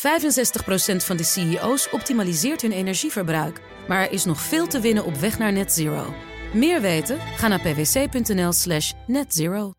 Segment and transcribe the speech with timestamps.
[0.00, 0.02] 65%
[0.96, 3.60] van de CEO's optimaliseert hun energieverbruik.
[3.88, 6.14] Maar er is nog veel te winnen op weg naar net zero.
[6.52, 7.18] Meer weten?
[7.36, 9.72] Ga naar pwc.nl slash netzero.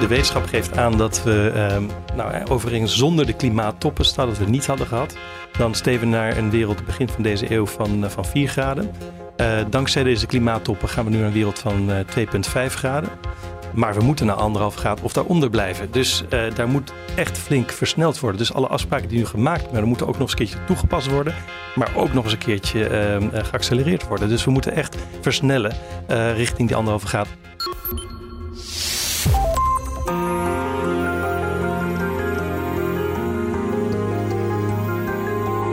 [0.00, 4.66] De wetenschap geeft aan dat we um, nou, overigens zonder de klimaattoppen, dat we niet
[4.66, 5.16] hadden gehad,
[5.58, 8.90] dan steven naar een wereld begin van deze eeuw van, uh, van 4 graden.
[9.36, 11.98] Uh, dankzij deze klimaattoppen gaan we nu naar een wereld van uh,
[12.68, 13.10] 2,5 graden.
[13.76, 15.90] Maar we moeten naar anderhalf graden of daaronder blijven.
[15.90, 18.38] Dus uh, daar moet echt flink versneld worden.
[18.38, 21.34] Dus alle afspraken die nu gemaakt worden, moeten ook nog eens een keertje toegepast worden.
[21.74, 22.90] Maar ook nog eens een keertje
[23.32, 24.28] uh, geaccelereerd worden.
[24.28, 25.76] Dus we moeten echt versnellen
[26.10, 27.28] uh, richting die anderhalve graad.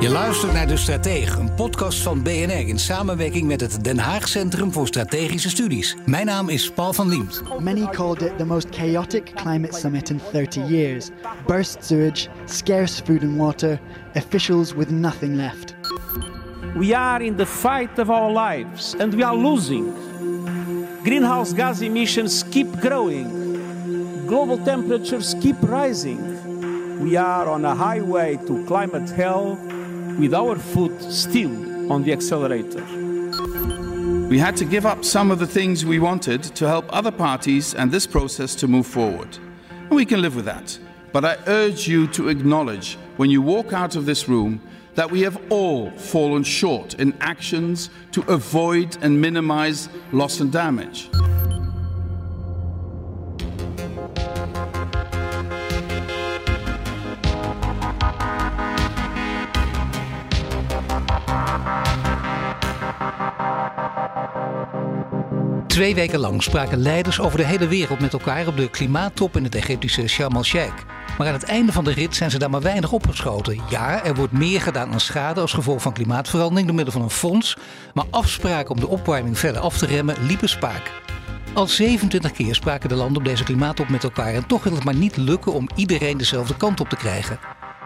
[0.03, 4.27] Je luistert naar De Stratege, een podcast van BNR in samenwerking met het Den Haag
[4.27, 5.95] Centrum voor Strategische Studies.
[6.05, 7.41] Mijn naam is Paul van Liemt.
[7.59, 11.09] Many called it the most chaotic climate summit in 30 years.
[11.45, 13.79] Burst sewage, scarce food and water,
[14.13, 15.75] officials with nothing left.
[16.75, 19.93] We are in the fight of our lives and we are losing.
[21.03, 23.27] Greenhouse gas emissions keep growing.
[24.25, 26.19] Global temperatures keep rising.
[26.99, 29.57] We are on a highway to climate hell
[30.19, 32.83] with our foot still on the accelerator.
[34.29, 37.75] We had to give up some of the things we wanted to help other parties
[37.75, 39.37] and this process to move forward.
[39.69, 40.77] And we can live with that.
[41.11, 44.61] But I urge you to acknowledge when you walk out of this room
[44.95, 51.09] that we have all fallen short in actions to avoid and minimize loss and damage.
[65.73, 69.43] Twee weken lang spraken leiders over de hele wereld met elkaar op de klimaattop in
[69.43, 70.83] het Egyptische Sharm el-Sheikh.
[71.17, 73.61] Maar aan het einde van de rit zijn ze daar maar weinig opgeschoten.
[73.69, 77.09] Ja, er wordt meer gedaan aan schade als gevolg van klimaatverandering door middel van een
[77.09, 77.57] fonds.
[77.93, 80.91] Maar afspraken om de opwarming verder af te remmen liepen spaak.
[81.53, 84.83] Al 27 keer spraken de landen op deze klimaattop met elkaar en toch wil het
[84.83, 87.39] maar niet lukken om iedereen dezelfde kant op te krijgen.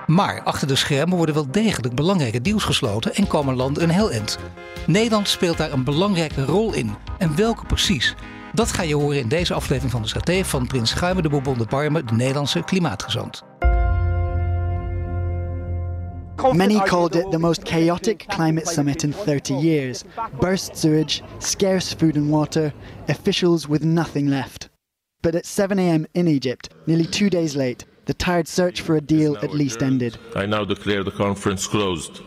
[0.08, 4.12] Maar achter de schermen worden wel degelijk belangrijke deals gesloten en komen landen een heel
[4.12, 4.38] eind.
[4.86, 6.96] Nederland speelt daar een belangrijke rol in.
[7.18, 8.16] En welke precies?
[8.54, 11.58] Dat ga je horen in deze aflevering van de Strategie van Prins Guimer de Bourbon
[11.58, 13.44] de Parme, de Nederlandse klimaatgezant.
[16.54, 20.04] Many called it the most chaotic climate summit in 30 years.
[20.40, 22.74] Burst sewage, scarce food and water,
[23.08, 24.70] officials with nothing left.
[25.22, 26.06] But at 7 a.m.
[26.12, 30.20] in Egypt, nearly two days late, the tired search for a deal at least ended.
[30.36, 32.22] I now declare the conference closed.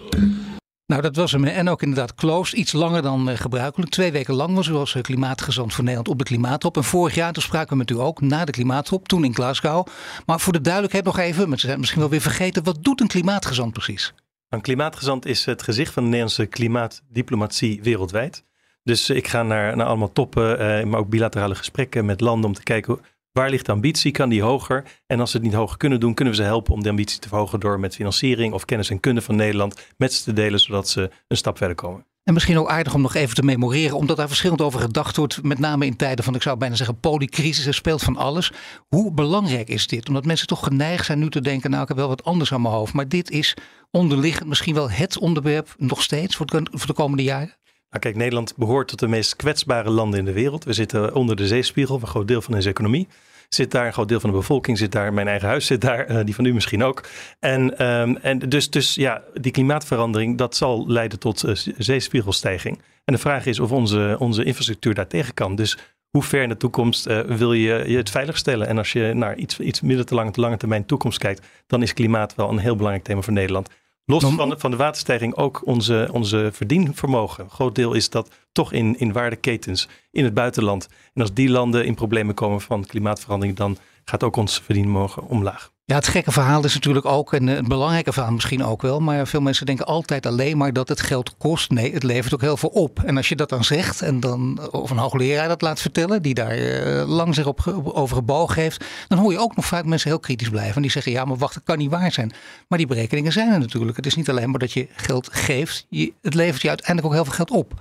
[0.86, 1.44] Nou, dat was hem.
[1.44, 2.58] En ook inderdaad closed.
[2.58, 3.90] Iets langer dan uh, gebruikelijk.
[3.90, 6.76] Twee weken lang was u als uh, klimaatgezant voor Nederland op de klimaattop.
[6.76, 9.86] En vorig jaar, toen spraken we met u ook na de klimaattop, toen in Glasgow.
[10.26, 12.64] Maar voor de duidelijkheid nog even, ze zijn misschien wel weer vergeten.
[12.64, 14.14] Wat doet een klimaatgezant precies?
[14.48, 18.44] Een klimaatgezant is het gezicht van de Nederlandse klimaatdiplomatie wereldwijd.
[18.82, 22.54] Dus ik ga naar, naar allemaal toppen, uh, maar ook bilaterale gesprekken met landen om
[22.54, 23.00] te kijken
[23.32, 24.10] Waar ligt de ambitie?
[24.10, 24.84] Kan die hoger?
[25.06, 27.18] En als ze het niet hoger kunnen doen, kunnen we ze helpen om de ambitie
[27.18, 30.60] te verhogen door met financiering of kennis en kunde van Nederland met ze te delen,
[30.60, 32.04] zodat ze een stap verder komen.
[32.24, 35.42] En misschien ook aardig om nog even te memoreren, omdat daar verschillend over gedacht wordt,
[35.42, 38.52] met name in tijden van, ik zou bijna zeggen, polycrisis, er speelt van alles.
[38.88, 40.08] Hoe belangrijk is dit?
[40.08, 42.62] Omdat mensen toch geneigd zijn nu te denken, nou ik heb wel wat anders aan
[42.62, 43.56] mijn hoofd, maar dit is
[43.90, 46.46] onderliggend misschien wel het onderwerp nog steeds voor
[46.86, 47.58] de komende jaren?
[47.90, 50.64] Nou kijk, Nederland behoort tot de meest kwetsbare landen in de wereld.
[50.64, 53.08] We zitten onder de zeespiegel, een groot deel van onze economie
[53.54, 56.10] zit daar, een groot deel van de bevolking zit daar, mijn eigen huis zit daar,
[56.10, 57.04] uh, die van u misschien ook.
[57.38, 62.82] En, um, en dus, dus ja, die klimaatverandering, dat zal leiden tot uh, zeespiegelstijging.
[63.04, 65.54] En de vraag is of onze, onze infrastructuur daar tegen kan.
[65.54, 65.78] Dus
[66.10, 68.66] hoe ver in de toekomst uh, wil je, je het veiligstellen?
[68.66, 71.82] En als je naar iets, iets midden te lange, te lange termijn toekomst kijkt, dan
[71.82, 73.68] is klimaat wel een heel belangrijk thema voor Nederland.
[74.04, 77.44] Los van, van de waterstijging ook onze, onze verdienvermogen.
[77.44, 80.88] Een groot deel is dat toch in, in waardeketens in het buitenland.
[81.14, 85.72] En als die landen in problemen komen van klimaatverandering, dan gaat ook ons verdienvermogen omlaag.
[85.90, 89.26] Ja, het gekke verhaal is natuurlijk ook, en het belangrijke verhaal misschien ook wel, maar
[89.26, 91.70] veel mensen denken altijd alleen maar dat het geld kost.
[91.70, 93.02] Nee, het levert ook heel veel op.
[93.02, 96.34] En als je dat dan zegt, en dan, of een hoogleraar dat laat vertellen, die
[96.34, 100.10] daar uh, lang zich op, over gebogen heeft, dan hoor je ook nog vaak mensen
[100.10, 100.74] heel kritisch blijven.
[100.74, 102.32] En die zeggen, ja, maar wacht, dat kan niet waar zijn.
[102.68, 103.96] Maar die berekeningen zijn er natuurlijk.
[103.96, 107.14] Het is niet alleen maar dat je geld geeft, je, het levert je uiteindelijk ook
[107.14, 107.72] heel veel geld op.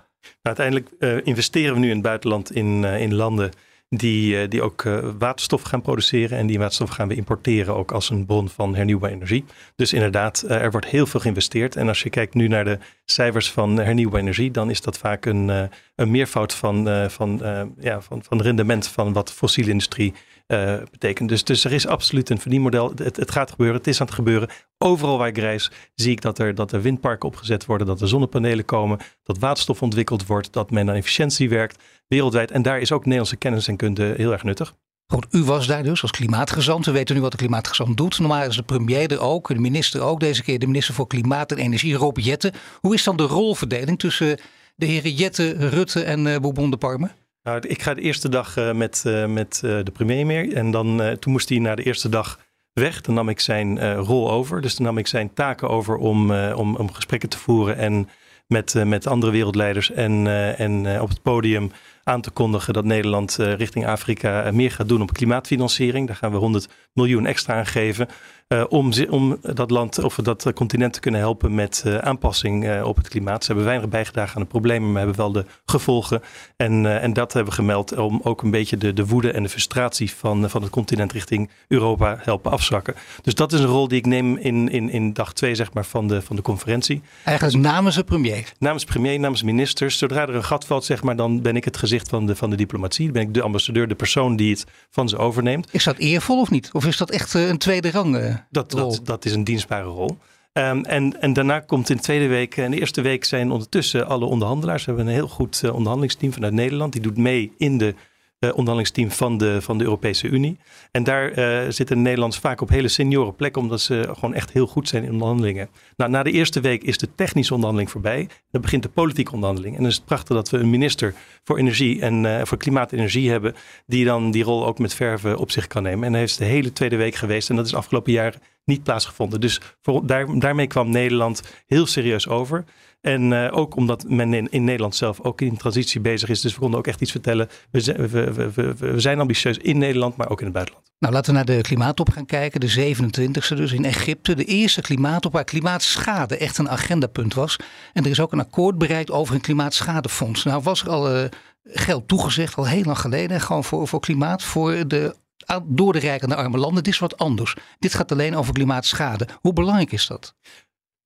[0.41, 0.89] Nou, uiteindelijk
[1.25, 3.51] investeren we nu in het buitenland in, in landen
[3.89, 4.83] die, die ook
[5.17, 6.37] waterstof gaan produceren.
[6.37, 9.45] En die waterstof gaan we importeren ook als een bron van hernieuwbare energie.
[9.75, 11.75] Dus inderdaad, er wordt heel veel geïnvesteerd.
[11.75, 15.25] En als je kijkt nu naar de cijfers van hernieuwbare energie, dan is dat vaak
[15.25, 17.41] een, een meervoud van, van,
[17.79, 20.13] ja, van, van rendement van wat fossiele industrie
[20.51, 21.29] uh, betekent.
[21.29, 22.91] Dus, dus er is absoluut een verdienmodel.
[22.95, 24.49] Het, het gaat gebeuren, het is aan het gebeuren.
[24.77, 28.07] Overal waar ik reis zie ik dat er, dat er windparken opgezet worden, dat er
[28.07, 32.51] zonnepanelen komen, dat waterstof ontwikkeld wordt, dat men aan efficiëntie werkt wereldwijd.
[32.51, 34.73] En daar is ook Nederlandse kennis en kunde heel erg nuttig.
[35.11, 36.85] Goed, u was daar dus als klimaatgezant.
[36.85, 38.19] We weten nu wat de klimaatgezant doet.
[38.19, 40.19] Normaal is de premier er ook, de minister ook.
[40.19, 42.53] Deze keer de minister voor Klimaat en Energie, Rob Jetten.
[42.79, 44.39] Hoe is dan de rolverdeling tussen
[44.75, 47.09] de heren Jetten, Rutte en uh, Bourbon de Parme?
[47.49, 50.53] Nou, ik ga de eerste dag uh, met, uh, met de premier mee.
[50.53, 52.39] En dan, toen moest hij na de eerste dag
[52.73, 53.01] weg.
[53.01, 54.61] Dan nam ik zijn rol over.
[54.61, 58.09] Dus dan nam ik zijn taken over om, om, om gesprekken te voeren en
[58.47, 61.71] met, met andere wereldleiders en, en op het podium
[62.09, 66.07] aan te kondigen dat Nederland richting Afrika meer gaat doen op klimaatfinanciering.
[66.07, 68.07] Daar gaan we 100 miljoen extra aan geven.
[68.53, 73.07] Uh, om, om dat land of dat continent te kunnen helpen met aanpassing op het
[73.07, 73.41] klimaat.
[73.41, 76.21] Ze hebben weinig bijgedragen aan de problemen, maar hebben wel de gevolgen.
[76.55, 79.49] En, en dat hebben we gemeld om ook een beetje de, de woede en de
[79.49, 82.95] frustratie van, van het continent richting Europa helpen afzwakken.
[83.21, 85.85] Dus dat is een rol die ik neem in, in, in dag twee zeg maar,
[85.85, 87.01] van, de, van de conferentie.
[87.23, 88.53] Eigenlijk namens de premier?
[88.59, 89.97] Namens premier, namens ministers.
[89.97, 92.49] Zodra er een gat valt, zeg maar, dan ben ik het gezicht van de, van
[92.49, 93.03] de diplomatie.
[93.03, 95.67] Dan ben ik de ambassadeur, de persoon die het van ze overneemt.
[95.71, 96.69] Is dat eervol of niet?
[96.73, 98.43] Of is dat echt een tweede rang?
[98.49, 100.17] dat, dat, dat, is een dienstbare rol.
[100.53, 104.07] Um, en, en daarna komt in de tweede week en de eerste week zijn ondertussen
[104.07, 104.85] alle onderhandelaars.
[104.85, 106.93] We hebben een heel goed uh, onderhandelingsteam vanuit Nederland.
[106.93, 107.93] Die doet mee in de uh,
[108.39, 110.57] onderhandelingsteam van de, van de Europese Unie.
[110.91, 114.51] En daar uh, zitten de Nederlanders vaak op hele senioren plekken, omdat ze gewoon echt
[114.51, 115.69] heel goed zijn in onderhandelingen.
[115.95, 118.27] Nou, na de eerste week is de technische onderhandeling voorbij.
[118.51, 119.75] Dan begint de politieke onderhandeling.
[119.75, 121.13] En dan is het prachtig dat we een minister
[121.43, 123.55] voor energie en uh, voor klimaat en energie hebben,
[123.85, 126.07] die dan die rol ook met verven op zich kan nemen.
[126.07, 128.35] En hij is de hele tweede week geweest en dat is afgelopen jaar
[128.69, 129.41] niet plaatsgevonden.
[129.41, 132.63] Dus voor, daar, daarmee kwam Nederland heel serieus over.
[133.01, 136.41] En uh, ook omdat men in, Nederland zelf ook in transitie bezig is.
[136.41, 137.49] Dus we konden ook echt iets vertellen.
[137.71, 140.91] We, we, we, we, zijn ambitieus in Nederland, maar ook in het buitenland.
[140.99, 142.59] Nou, laten we naar de klimaattop gaan kijken.
[142.59, 144.35] De 27e dus in Egypte.
[144.35, 147.55] De eerste klimaattop waar klimaatschade echt een agendapunt was.
[147.93, 150.43] En er is ook een akkoord bereikt over een klimaatschadefonds.
[150.43, 151.23] Nou was er al uh,
[151.63, 153.41] geld toegezegd, al heel lang geleden.
[153.41, 155.15] Gewoon voor, voor klimaat, voor de
[155.63, 156.83] door de rijke naar arme landen.
[156.83, 157.55] Dit is wat anders.
[157.79, 159.27] Dit gaat alleen over klimaatschade.
[159.41, 160.35] Hoe belangrijk is dat?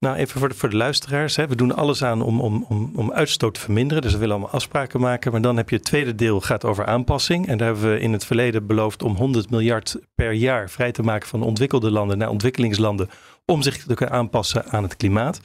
[0.04, 1.36] Nou, even voor de, voor de luisteraars.
[1.36, 1.48] Hè.
[1.48, 4.04] We doen alles aan om, om, om, om uitstoot te verminderen.
[4.04, 5.32] Dus we willen allemaal afspraken maken.
[5.32, 7.48] Maar dan heb je het tweede deel gaat over aanpassing.
[7.48, 11.04] En daar hebben we in het verleden beloofd om 100 miljard per jaar vrij te
[11.04, 13.10] maken van ontwikkelde landen naar ontwikkelingslanden.
[13.46, 15.40] Om zich te kunnen aanpassen aan het klimaat.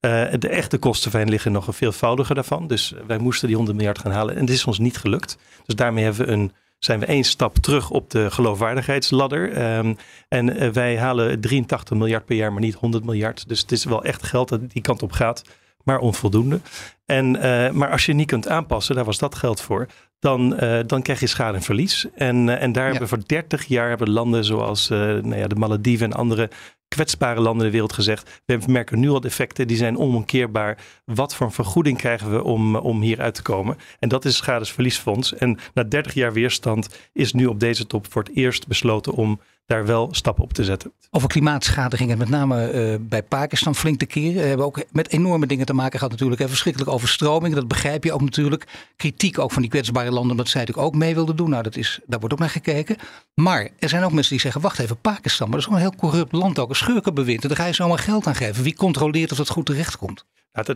[0.00, 2.66] Uh, de echte kosten van liggen nog een veelvoudige daarvan.
[2.66, 4.34] Dus wij moesten die 100 miljard gaan halen.
[4.34, 5.38] En het is ons niet gelukt.
[5.64, 9.76] Dus daarmee hebben we een zijn we één stap terug op de geloofwaardigheidsladder.
[9.76, 9.96] Um,
[10.28, 13.48] en uh, wij halen 83 miljard per jaar, maar niet 100 miljard.
[13.48, 15.42] Dus het is wel echt geld dat die kant op gaat,
[15.84, 16.60] maar onvoldoende.
[17.06, 19.86] En, uh, maar als je niet kunt aanpassen, daar was dat geld voor,
[20.18, 22.06] dan, uh, dan krijg je schade en verlies.
[22.14, 22.90] En, en daar ja.
[22.90, 26.50] hebben we voor 30 jaar hebben landen zoals nou ja, de Malediven en andere
[26.94, 28.42] kwetsbare landen in de wereld gezegd.
[28.44, 30.78] We merken nu al effecten, die zijn onomkeerbaar.
[31.04, 33.76] Wat voor een vergoeding krijgen we om, om hier uit te komen?
[33.98, 35.34] En dat is schadesverliesfonds.
[35.34, 39.40] En na 30 jaar weerstand is nu op deze top voor het eerst besloten om
[39.66, 40.92] daar wel stappen op te zetten.
[41.10, 44.34] Over klimaatschade ging het met name uh, bij Pakistan flink te keren.
[44.34, 46.40] We hebben ook met enorme dingen te maken gehad natuurlijk.
[46.40, 48.64] En verschrikkelijke overstromingen, dat begrijp je ook natuurlijk.
[48.96, 51.50] Kritiek ook van die kwetsbare landen, omdat zij natuurlijk ook mee wilden doen.
[51.50, 52.96] Nou, dat is, daar wordt ook naar gekeken.
[53.34, 55.90] Maar er zijn ook mensen die zeggen, wacht even, Pakistan, maar dat is gewoon een
[55.90, 56.68] heel corrupt land ook.
[56.68, 57.42] Een schurkenbewind.
[57.42, 58.62] En daar ga je zomaar geld aan geven.
[58.62, 60.24] Wie controleert of dat goed terecht komt?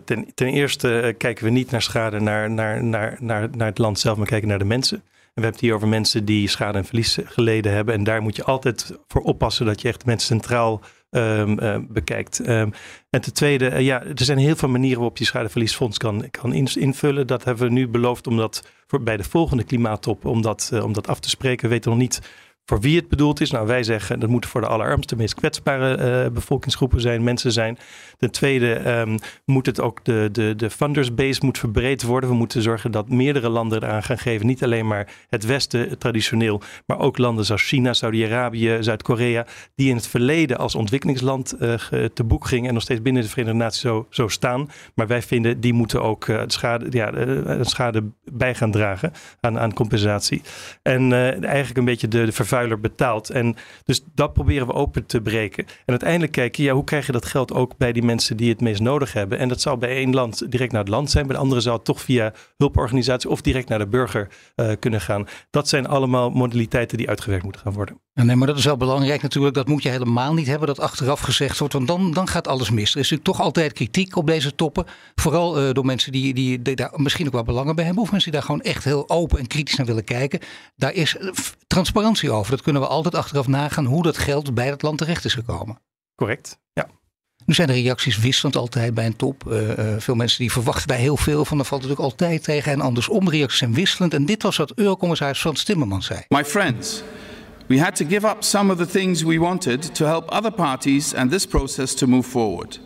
[0.04, 3.78] Ten, ten, eerste uh, kijken we niet naar schade naar, naar, naar, naar, naar het
[3.78, 5.02] land zelf, maar kijken naar de mensen
[5.38, 7.94] we hebben het hier over mensen die schade en verlies geleden hebben.
[7.94, 10.80] En daar moet je altijd voor oppassen dat je echt mensen centraal
[11.10, 12.48] um, uh, bekijkt.
[12.48, 12.72] Um,
[13.10, 16.52] en ten tweede, uh, ja, er zijn heel veel manieren waarop je schadeverliesfonds kan, kan
[16.52, 17.26] invullen.
[17.26, 18.68] Dat hebben we nu beloofd om dat
[19.02, 21.62] bij de volgende klimaattop om dat, uh, om dat af te spreken.
[21.64, 22.20] We weten nog niet
[22.68, 23.50] voor wie het bedoeld is.
[23.50, 27.78] Nou, wij zeggen dat moet voor de allerarmste, meest kwetsbare uh, bevolkingsgroepen zijn, mensen zijn.
[28.18, 32.30] Ten tweede um, moet het ook de, de, de funders base moet verbreed worden.
[32.30, 34.46] We moeten zorgen dat meerdere landen eraan gaan geven.
[34.46, 39.96] Niet alleen maar het Westen traditioneel, maar ook landen zoals China, Saudi-Arabië, Zuid-Korea, die in
[39.96, 41.74] het verleden als ontwikkelingsland uh,
[42.14, 44.70] te boek gingen en nog steeds binnen de Verenigde Naties zo, zo staan.
[44.94, 47.12] Maar wij vinden die moeten ook uh, schade, ja,
[47.64, 50.42] schade bij gaan dragen aan, aan compensatie.
[50.82, 51.12] En
[51.44, 53.30] eigenlijk een beetje de, de vervuiling betaalt.
[53.30, 55.64] En dus dat proberen we open te breken.
[55.64, 58.60] En uiteindelijk kijken, ja, hoe krijg je dat geld ook bij die mensen die het
[58.60, 59.38] meest nodig hebben?
[59.38, 61.74] En dat zal bij één land direct naar het land zijn, bij de andere zal
[61.74, 65.26] het toch via hulporganisatie of direct naar de burger uh, kunnen gaan.
[65.50, 68.00] Dat zijn allemaal modaliteiten die uitgewerkt moeten gaan worden.
[68.24, 69.54] Nee, maar dat is wel belangrijk natuurlijk.
[69.54, 71.74] Dat moet je helemaal niet hebben, dat achteraf gezegd wordt.
[71.74, 72.94] Want dan, dan gaat alles mis.
[72.94, 74.86] Er is natuurlijk toch altijd kritiek op deze toppen.
[75.14, 78.02] Vooral uh, door mensen die, die, die, daar misschien ook wel belangen bij hebben.
[78.02, 80.40] Of mensen die daar gewoon echt heel open en kritisch naar willen kijken.
[80.76, 81.16] Daar is
[81.66, 82.50] transparantie over.
[82.50, 85.80] Dat kunnen we altijd achteraf nagaan hoe dat geld bij het land terecht is gekomen.
[86.14, 86.86] Correct, ja.
[87.46, 89.44] Nu zijn de reacties wisselend altijd bij een top.
[89.48, 91.56] Uh, uh, veel mensen die verwachten daar heel veel van.
[91.56, 92.72] Dan valt het natuurlijk altijd tegen.
[92.72, 94.14] En andersom, reacties zijn wisselend.
[94.14, 96.20] En dit was wat Eurocommissaris Frans Timmermans zei.
[96.28, 97.02] My friends,
[97.68, 101.12] we had to give up some of the things we wanted to help other parties
[101.12, 102.78] and this process to move forward.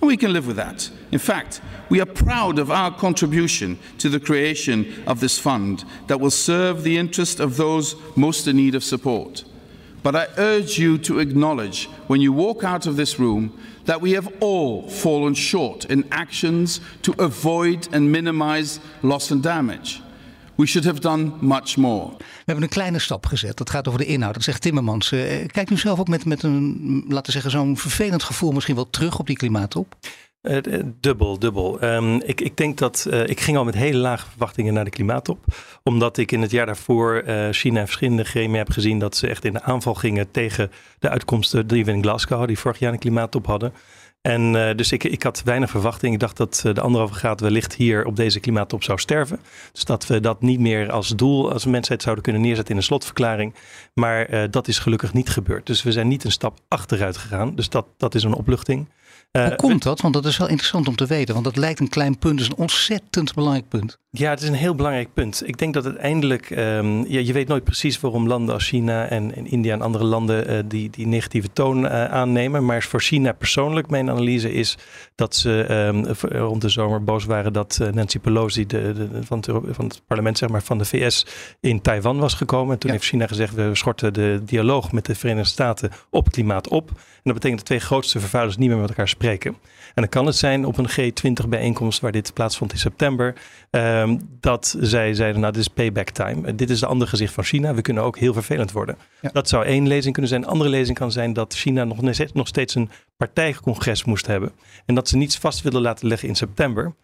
[0.00, 0.90] And we can live with that.
[1.12, 6.20] In fact, we are proud of our contribution to the creation of this fund that
[6.20, 9.44] will serve the interest of those most in need of support.
[10.02, 14.12] But I urge you to acknowledge when you walk out of this room that we
[14.12, 20.00] have all fallen short in actions to avoid and minimize loss and damage.
[20.60, 22.08] We should have done much more.
[22.16, 23.56] We hebben een kleine stap gezet.
[23.56, 24.34] Dat gaat over de inhoud.
[24.34, 25.12] Dat zegt Timmermans.
[25.12, 28.74] Uh, kijkt u zelf ook met, met een, laten we zeggen, zo'n vervelend gevoel misschien
[28.74, 29.94] wel terug op die klimaattop?
[30.42, 30.58] Uh,
[31.00, 31.84] dubbel, dubbel.
[31.84, 34.90] Um, ik, ik denk dat uh, ik ging al met hele lage verwachtingen naar de
[34.90, 35.44] klimaattop.
[35.82, 39.28] Omdat ik in het jaar daarvoor uh, China en verschillende gremia heb gezien dat ze
[39.28, 42.92] echt in de aanval gingen tegen de uitkomsten die we in Glasgow, die vorig jaar
[42.92, 43.72] een klimaattop hadden.
[44.22, 46.14] En uh, dus ik, ik had weinig verwachting.
[46.14, 49.40] Ik dacht dat de anderhalve graad wellicht hier op deze klimaattop zou sterven.
[49.72, 52.86] Dus dat we dat niet meer als doel, als mensheid zouden kunnen neerzetten in een
[52.86, 53.54] slotverklaring.
[54.00, 55.66] Maar uh, dat is gelukkig niet gebeurd.
[55.66, 57.54] Dus we zijn niet een stap achteruit gegaan.
[57.54, 58.86] Dus dat, dat is een opluchting.
[59.32, 60.00] Uh, Hoe komt dat?
[60.00, 61.32] Want dat is wel interessant om te weten.
[61.34, 63.98] Want dat lijkt een klein punt, dus een ontzettend belangrijk punt.
[64.12, 65.42] Ja, het is een heel belangrijk punt.
[65.48, 69.34] Ik denk dat uiteindelijk, um, ja, je weet nooit precies waarom landen als China en,
[69.34, 72.64] en India en andere landen uh, die, die negatieve toon uh, aannemen.
[72.64, 74.78] Maar voor China persoonlijk, mijn analyse is
[75.14, 79.50] dat ze um, rond de zomer boos waren dat Nancy Pelosi de, de, van, het,
[79.70, 81.26] van, het, parlement zeg maar, van de VS
[81.60, 82.72] in Taiwan was gekomen.
[82.72, 82.96] En toen ja.
[82.96, 86.88] heeft China gezegd, we schorten de dialoog met de Verenigde Staten op klimaat op.
[86.88, 89.50] En dat betekent dat de twee grootste vervuilers niet meer met elkaar spreken.
[89.94, 93.34] En dan kan het zijn op een G20 bijeenkomst waar dit plaatsvond in september.
[93.70, 96.54] Um, dat zij zeiden, nou dit is payback time.
[96.54, 97.74] Dit is de andere gezicht van China.
[97.74, 98.96] We kunnen ook heel vervelend worden.
[99.20, 99.30] Ja.
[99.32, 100.42] Dat zou één lezing kunnen zijn.
[100.42, 102.00] Een andere lezing kan zijn dat China nog,
[102.32, 104.52] nog steeds een partijcongres moest hebben.
[104.86, 106.94] En dat ze niets vast willen laten leggen in september.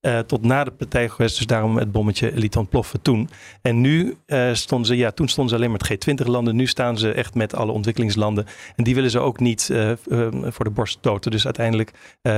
[0.00, 3.28] Uh, tot na de partijcongres, dus daarom het bommetje liet ontploffen toen.
[3.62, 6.56] En nu uh, stonden ze, ja, toen stonden ze alleen met G20-landen.
[6.56, 8.46] Nu staan ze echt met alle ontwikkelingslanden.
[8.76, 9.92] En die willen ze ook niet uh,
[10.44, 11.30] voor de borst stoten.
[11.30, 11.92] Dus uiteindelijk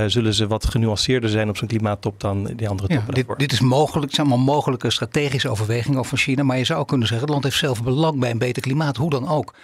[0.07, 3.14] zullen ze wat genuanceerder zijn op zo'n klimaattop dan die andere toppen.
[3.17, 6.43] Ja, dit, dit, is mogelijk, het zijn allemaal mogelijke strategische overwegingen van China.
[6.43, 9.11] Maar je zou kunnen zeggen, het land heeft zelf belang bij een beter klimaat, hoe
[9.11, 9.55] dan ook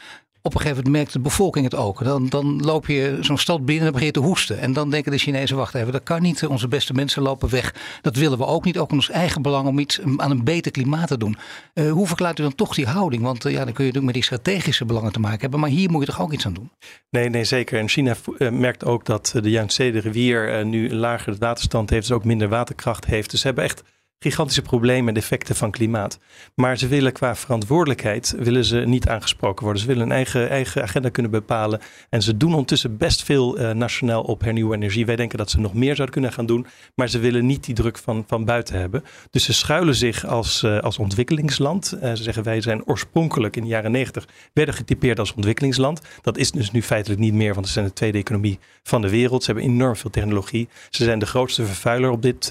[0.47, 2.05] op een gegeven moment merkt de bevolking het ook.
[2.05, 4.59] Dan, dan loop je zo'n stad binnen en begin je te hoesten.
[4.59, 6.47] En dan denken de Chinezen, wacht even, dat kan niet.
[6.47, 7.75] Onze beste mensen lopen weg.
[8.03, 8.79] Dat willen we ook niet.
[8.79, 11.37] Ook in ons eigen belang om iets aan een beter klimaat te doen.
[11.75, 13.23] Uh, hoe verklaart u dan toch die houding?
[13.23, 15.61] Want uh, ja, dan kun je natuurlijk met die strategische belangen te maken hebben.
[15.61, 16.71] Maar hier moet je toch ook iets aan doen?
[17.11, 17.79] Nee, nee zeker.
[17.79, 22.07] En China uh, merkt ook dat de Yangtze rivier nu een lagere waterstand heeft.
[22.07, 23.31] Dus ook minder waterkracht heeft.
[23.31, 23.83] Dus ze hebben echt
[24.19, 26.19] gigantische problemen en effecten van klimaat.
[26.55, 29.83] Maar ze willen qua verantwoordelijkheid willen ze niet aangesproken worden.
[29.83, 31.81] Ze willen een eigen, eigen agenda kunnen bepalen.
[32.09, 35.07] En ze doen ondertussen best veel uh, nationaal op hernieuwbare energie.
[35.07, 36.67] Wij denken dat ze nog meer zouden kunnen gaan doen.
[36.95, 39.05] Maar ze willen niet die druk van, van buiten hebben.
[39.31, 41.95] Dus ze schuilen zich als, uh, als ontwikkelingsland.
[41.95, 46.01] Uh, ze zeggen wij zijn oorspronkelijk in de jaren negentig werden getypeerd als ontwikkelingsland.
[46.23, 49.11] Dat is dus nu feitelijk niet meer, want ze zijn de tweede economie van de
[49.11, 49.45] wereld.
[49.45, 50.69] Ze hebben enorm veel technologie.
[50.91, 52.51] Ze zijn de grootste vervuiler op dit,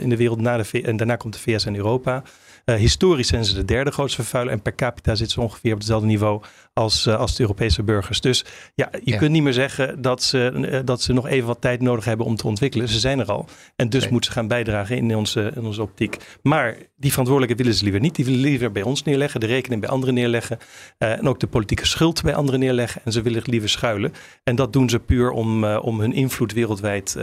[0.00, 0.64] in de wereld na de
[1.00, 2.22] en daarna komt de VS en Europa.
[2.64, 5.78] Uh, historisch zijn ze de derde grootste vervuiler en per capita zitten ze ongeveer op
[5.78, 8.20] hetzelfde niveau als, uh, als de Europese burgers.
[8.20, 9.18] Dus ja, je ja.
[9.18, 12.26] kunt niet meer zeggen dat ze, uh, dat ze nog even wat tijd nodig hebben
[12.26, 12.88] om te ontwikkelen.
[12.88, 13.48] Ze zijn er al.
[13.76, 16.16] En dus moeten ze gaan bijdragen in onze, in onze optiek.
[16.42, 18.14] Maar die verantwoordelijkheid willen ze liever niet.
[18.14, 20.58] Die willen liever bij ons neerleggen, de rekening bij anderen neerleggen.
[20.98, 23.00] en ook de politieke schuld bij anderen neerleggen.
[23.04, 24.12] En ze willen liever schuilen.
[24.44, 27.16] En dat doen ze puur om, om hun invloed wereldwijd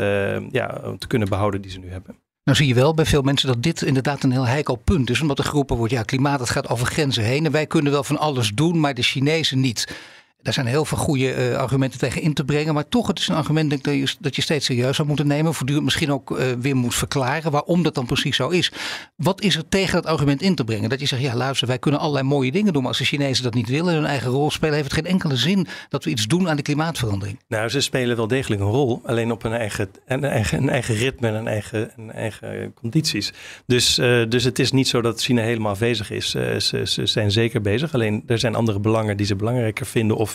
[0.51, 2.22] ja, te kunnen behouden die ze nu hebben.
[2.43, 5.21] Nou zie je wel bij veel mensen dat dit inderdaad een heel heikel punt is.
[5.21, 7.45] Omdat er geroepen wordt, ja klimaat dat gaat over grenzen heen.
[7.45, 9.97] En wij kunnen wel van alles doen, maar de Chinezen niet.
[10.43, 12.73] Daar zijn heel veel goede uh, argumenten tegen in te brengen.
[12.73, 15.53] Maar toch, het is een argument dat, je, dat je steeds serieus zou moeten nemen.
[15.53, 18.71] Voortdurend misschien ook uh, weer moet verklaren waarom dat dan precies zo is.
[19.15, 20.89] Wat is er tegen dat argument in te brengen?
[20.89, 22.81] Dat je zegt, ja luister, wij kunnen allerlei mooie dingen doen.
[22.81, 25.35] Maar als de Chinezen dat niet willen, hun eigen rol spelen, heeft het geen enkele
[25.35, 27.39] zin dat we iets doen aan de klimaatverandering.
[27.47, 29.01] Nou, ze spelen wel degelijk een rol.
[29.05, 33.33] Alleen op hun eigen, een eigen, een eigen ritme en eigen, eigen condities.
[33.65, 36.29] Dus, uh, dus het is niet zo dat China helemaal afwezig is.
[36.29, 37.93] ze, ze zijn zeker bezig.
[37.93, 40.32] Alleen er zijn andere belangen die ze belangrijker vinden of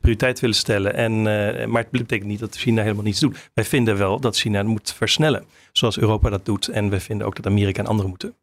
[0.00, 0.94] prioriteit willen stellen.
[0.94, 3.50] En, uh, maar het betekent niet dat China helemaal niets doet.
[3.54, 6.68] Wij vinden wel dat China moet versnellen, zoals Europa dat doet.
[6.68, 8.34] En we vinden ook dat Amerika en anderen moeten.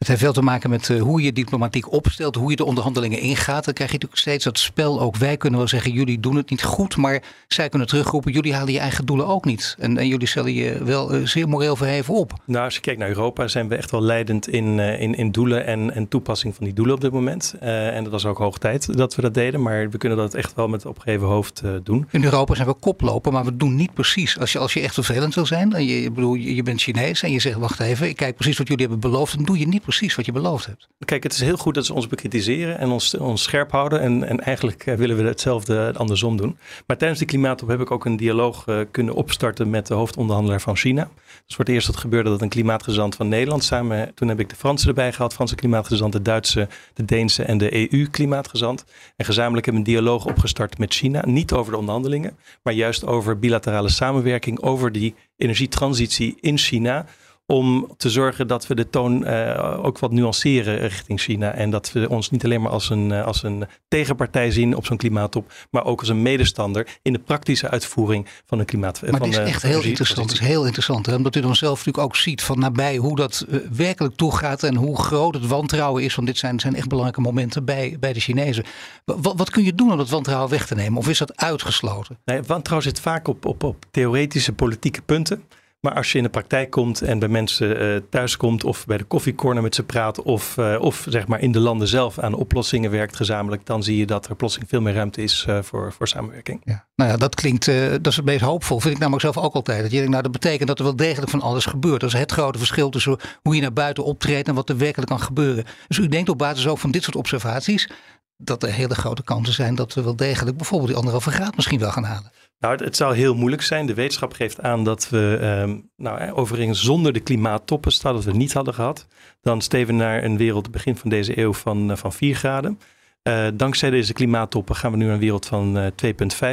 [0.00, 3.18] Het heeft veel te maken met uh, hoe je diplomatiek opstelt, hoe je de onderhandelingen
[3.18, 3.64] ingaat.
[3.64, 5.00] Dan krijg je natuurlijk steeds dat spel.
[5.00, 8.54] Ook wij kunnen wel zeggen, jullie doen het niet goed, maar zij kunnen terugroepen, jullie
[8.54, 9.76] halen je eigen doelen ook niet.
[9.78, 12.32] En, en jullie stellen je wel uh, zeer moreel verheven op.
[12.44, 15.30] Nou, als je kijkt naar Europa, zijn we echt wel leidend in, uh, in, in
[15.30, 17.54] doelen en, en toepassing van die doelen op dit moment.
[17.60, 20.54] en dat was ook hoog tijd dat we dat deden, maar we kunnen dat echt
[20.54, 22.06] wel met opgeheven hoofd doen.
[22.10, 24.38] In Europa zijn we koploper, maar we doen niet precies.
[24.38, 27.22] Als je, als je echt vervelend wil zijn, en je, bedoel, je, je bent Chinees
[27.22, 29.68] en je zegt, wacht even, ik kijk precies wat jullie hebben beloofd, dan doe je
[29.68, 30.88] niet precies wat je beloofd hebt.
[31.04, 34.00] Kijk, het is heel goed dat ze ons bekritiseren en ons, ons scherp houden.
[34.00, 36.58] En, en eigenlijk eh, willen we hetzelfde andersom doen.
[36.86, 40.60] Maar tijdens die klimaattop heb ik ook een dialoog uh, kunnen opstarten met de hoofdonderhandelaar
[40.60, 41.10] van China.
[41.46, 44.14] Dus voor het eerst dat gebeurde dat een klimaatgezant van Nederland samen.
[44.14, 47.92] Toen heb ik de Fransen erbij gehad, Franse klimaatgezant, de Duitse, de Deense en de
[47.92, 48.84] EU-klimaatgezant.
[49.16, 51.22] En gezamenlijk hebben we een dialoog opgestart met China.
[51.26, 57.06] Niet over de onderhandelingen, maar juist over bilaterale samenwerking, over die energietransitie in China
[57.50, 61.52] om te zorgen dat we de toon uh, ook wat nuanceren richting China.
[61.52, 64.86] En dat we ons niet alleen maar als een, uh, als een tegenpartij zien op
[64.86, 69.02] zo'n klimaattop, maar ook als een medestander in de praktische uitvoering van een klimaat.
[69.02, 70.30] Maar het is echt heel interessant.
[70.30, 71.06] Het is heel interessant.
[71.06, 71.14] Hè?
[71.14, 74.74] Omdat u dan zelf natuurlijk ook ziet van nabij hoe dat uh, werkelijk toegaat en
[74.74, 76.14] hoe groot het wantrouwen is.
[76.14, 78.64] Want dit zijn, zijn echt belangrijke momenten bij, bij de Chinezen.
[79.04, 80.98] Wat, wat kun je doen om dat wantrouwen weg te nemen?
[80.98, 82.18] Of is dat uitgesloten?
[82.24, 85.42] Nee, wantrouwen zit vaak op, op, op theoretische politieke punten.
[85.80, 88.96] Maar als je in de praktijk komt en bij mensen uh, thuis komt of bij
[88.96, 92.34] de koffiecorner met ze praat of, uh, of zeg maar in de landen zelf aan
[92.34, 95.92] oplossingen werkt gezamenlijk, dan zie je dat er plotseling veel meer ruimte is uh, voor,
[95.92, 96.60] voor samenwerking.
[96.64, 96.86] Ja.
[96.94, 98.80] Nou ja, dat klinkt, dat is het meest hoopvol.
[98.80, 99.80] Vind ik namelijk zelf ook altijd.
[99.82, 102.00] Dat je denkt, nou dat betekent dat er wel degelijk van alles gebeurt.
[102.00, 105.10] Dat is het grote verschil tussen hoe je naar buiten optreedt en wat er werkelijk
[105.10, 105.64] kan gebeuren.
[105.88, 107.88] Dus u denkt op basis ook van dit soort observaties
[108.36, 111.78] dat er hele grote kansen zijn dat we wel degelijk bijvoorbeeld die anderhalve graad misschien
[111.78, 112.32] wel gaan halen.
[112.60, 113.86] Nou, het zou heel moeilijk zijn.
[113.86, 118.30] De wetenschap geeft aan dat we, um, nou, overigens zonder de klimaattoppen, stel dat we
[118.30, 119.06] het niet hadden gehad,
[119.40, 122.80] dan steven we naar een wereld begin van deze eeuw van, uh, van 4 graden.
[123.22, 125.86] Uh, dankzij deze klimaattoppen gaan we nu naar een wereld van uh,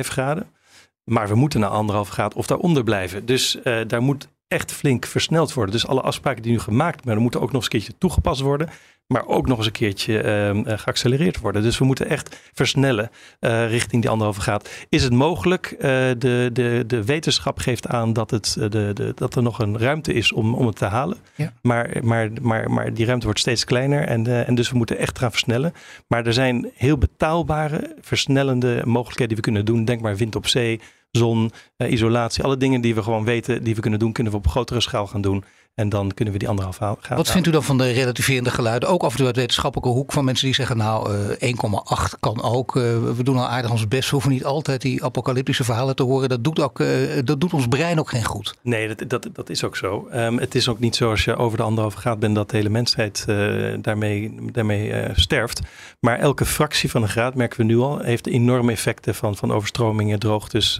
[0.01, 0.51] 2,5 graden.
[1.03, 3.25] Maar we moeten naar anderhalf graad of daaronder blijven.
[3.25, 5.73] Dus daar moet echt flink versneld worden.
[5.73, 8.69] Dus alle afspraken die nu gemaakt worden, moeten ook nog eens een keertje toegepast worden
[9.07, 11.61] maar ook nog eens een keertje uh, geaccelereerd worden.
[11.61, 13.09] Dus we moeten echt versnellen
[13.39, 14.69] uh, richting die anderhalve graad.
[14.89, 15.71] Is het mogelijk?
[15.71, 15.79] Uh,
[16.17, 20.13] de, de, de wetenschap geeft aan dat, het, de, de, dat er nog een ruimte
[20.13, 21.17] is om, om het te halen.
[21.35, 21.53] Ja.
[21.61, 25.19] Maar, maar, maar, maar die ruimte wordt steeds kleiner en, en dus we moeten echt
[25.19, 25.73] gaan versnellen.
[26.07, 29.85] Maar er zijn heel betaalbare, versnellende mogelijkheden die we kunnen doen.
[29.85, 30.79] Denk maar wind op zee,
[31.11, 32.43] zon, isolatie.
[32.43, 35.07] Alle dingen die we gewoon weten, die we kunnen doen, kunnen we op grotere schaal
[35.07, 35.43] gaan doen.
[35.77, 37.17] En dan kunnen we die anderhalf gaan.
[37.17, 38.89] Wat vindt u dan van de relativerende geluiden?
[38.89, 42.19] Ook af en toe uit wetenschappelijke hoek van mensen die zeggen: Nou, uh, eh, 1,8
[42.19, 42.75] kan ook.
[42.75, 42.83] Uh,
[43.15, 44.05] we doen al aardig ons best.
[44.05, 46.29] We hoeven niet altijd die apocalyptische verhalen te horen.
[46.29, 46.87] Dat doet, ook, uh,
[47.23, 48.55] dat doet ons brein ook geen goed.
[48.61, 50.07] Nee, dat, dat, dat is ook zo.
[50.13, 52.57] Um, het is ook niet zo als je over de anderhalf gaat bent dat de
[52.57, 53.25] hele mensheid
[53.81, 55.61] daarmee, daarmee sterft.
[55.99, 59.53] Maar elke fractie van een graad, merken we nu al, heeft enorme effecten van, van
[59.53, 60.79] overstromingen, droogtes,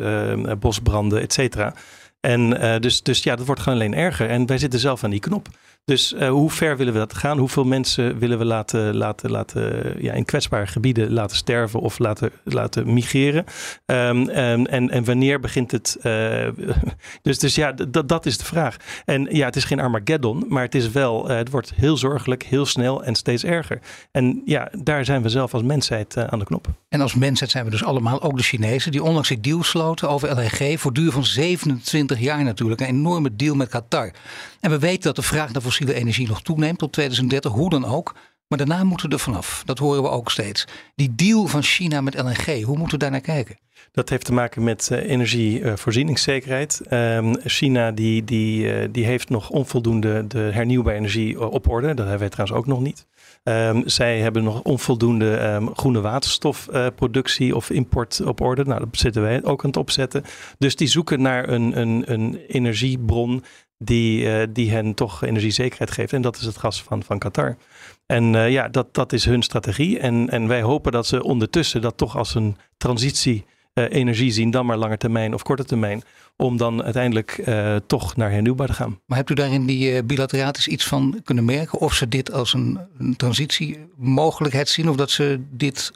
[0.60, 1.74] bosbranden, et cetera.
[2.20, 4.30] En uh, dus, dus ja, dat wordt gewoon alleen erger.
[4.30, 5.48] En wij zitten zelf aan die knop.
[5.88, 7.38] Dus uh, hoe ver willen we dat gaan?
[7.38, 12.32] Hoeveel mensen willen we laten, laten, laten ja, in kwetsbare gebieden laten sterven of laten,
[12.44, 13.46] laten migreren?
[13.86, 15.98] Um, en, en, en wanneer begint het?
[16.04, 16.48] Uh,
[17.22, 18.78] dus, dus ja, dat, dat is de vraag.
[19.06, 22.44] En ja, het is geen Armageddon, maar het is wel, uh, het wordt heel zorgelijk,
[22.44, 23.80] heel snel en steeds erger.
[24.12, 26.68] En ja, daar zijn we zelf als mensheid aan de knop.
[26.90, 30.10] En als mensheid zijn we dus allemaal, ook de Chinezen, die onlangs een deal sloten
[30.10, 32.82] over LNG voor duur van 27 jaar natuurlijk.
[32.82, 34.12] Een enorme deal met Qatar.
[34.60, 37.86] En we weten dat de vraag naar fossiele energie nog toeneemt tot 2030, hoe dan
[37.86, 38.16] ook.
[38.48, 39.62] Maar daarna moeten we er vanaf.
[39.66, 40.66] Dat horen we ook steeds.
[40.96, 43.58] Die deal van China met LNG, hoe moeten we daar naar kijken?
[43.92, 46.82] Dat heeft te maken met uh, energievoorzieningszekerheid.
[46.90, 51.88] Uh, China die, die, uh, die heeft nog onvoldoende de hernieuwbare energie op orde.
[51.88, 53.06] Dat hebben wij trouwens ook nog niet.
[53.44, 58.64] Um, zij hebben nog onvoldoende um, groene waterstofproductie of import op orde.
[58.64, 60.24] Nou, dat zitten wij ook aan het opzetten.
[60.58, 63.44] Dus die zoeken naar een, een, een energiebron
[63.78, 66.14] die, uh, die hen toch energiezekerheid geeft.
[66.14, 67.58] En dat is het gas van, van Qatar.
[68.06, 70.00] En uh, ja, dat, dat is hun strategie.
[70.00, 74.52] En, en wij hopen dat ze ondertussen dat toch als een transitie uh, energie zien,
[74.52, 76.02] dan maar lange termijn of korte termijn.
[76.36, 77.44] Om dan uiteindelijk
[77.88, 79.00] toch naar hernieuwbaar te gaan.
[79.06, 81.80] Maar hebt u daar in die bilateratis iets van kunnen merken?
[81.80, 84.90] Of ze dit als een, een transitiemogelijkheid zien?
[84.90, 85.92] Of dat ze dit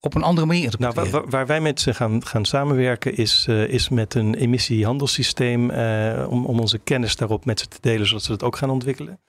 [0.00, 3.68] op een andere manier Nou, waar, waar, wij met ze gaan, gaan samenwerken is, uh,
[3.68, 8.22] is met een emissiehandelssysteem uh, om, om onze kennis daarop met ze te delen, zodat
[8.22, 9.20] ze dat ook gaan ontwikkelen.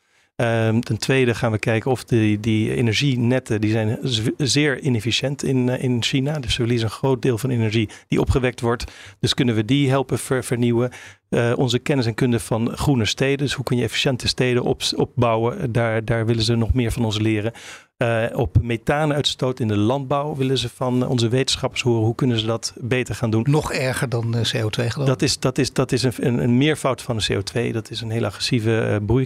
[0.41, 3.97] Um, ten tweede gaan we kijken of die, die energienetten, die zijn
[4.37, 6.39] zeer inefficiënt in, uh, in China.
[6.39, 8.91] Dus we verliezen een groot deel van energie die opgewekt wordt.
[9.19, 10.91] Dus kunnen we die helpen ver, vernieuwen.
[11.29, 13.37] Uh, onze kennis en kunde van groene steden.
[13.37, 15.71] Dus hoe kun je efficiënte steden op, opbouwen?
[15.71, 17.51] Daar, daar willen ze nog meer van ons leren.
[17.97, 22.03] Uh, op methaanuitstoot in de landbouw willen ze van onze wetenschappers horen.
[22.03, 23.45] Hoe kunnen ze dat beter gaan doen?
[23.49, 25.05] Nog erger dan CO2 geloof ik?
[25.05, 27.71] Dat is, dat is, dat is een, een, een meervoud van de CO2.
[27.71, 29.25] Dat is een heel agressieve broei,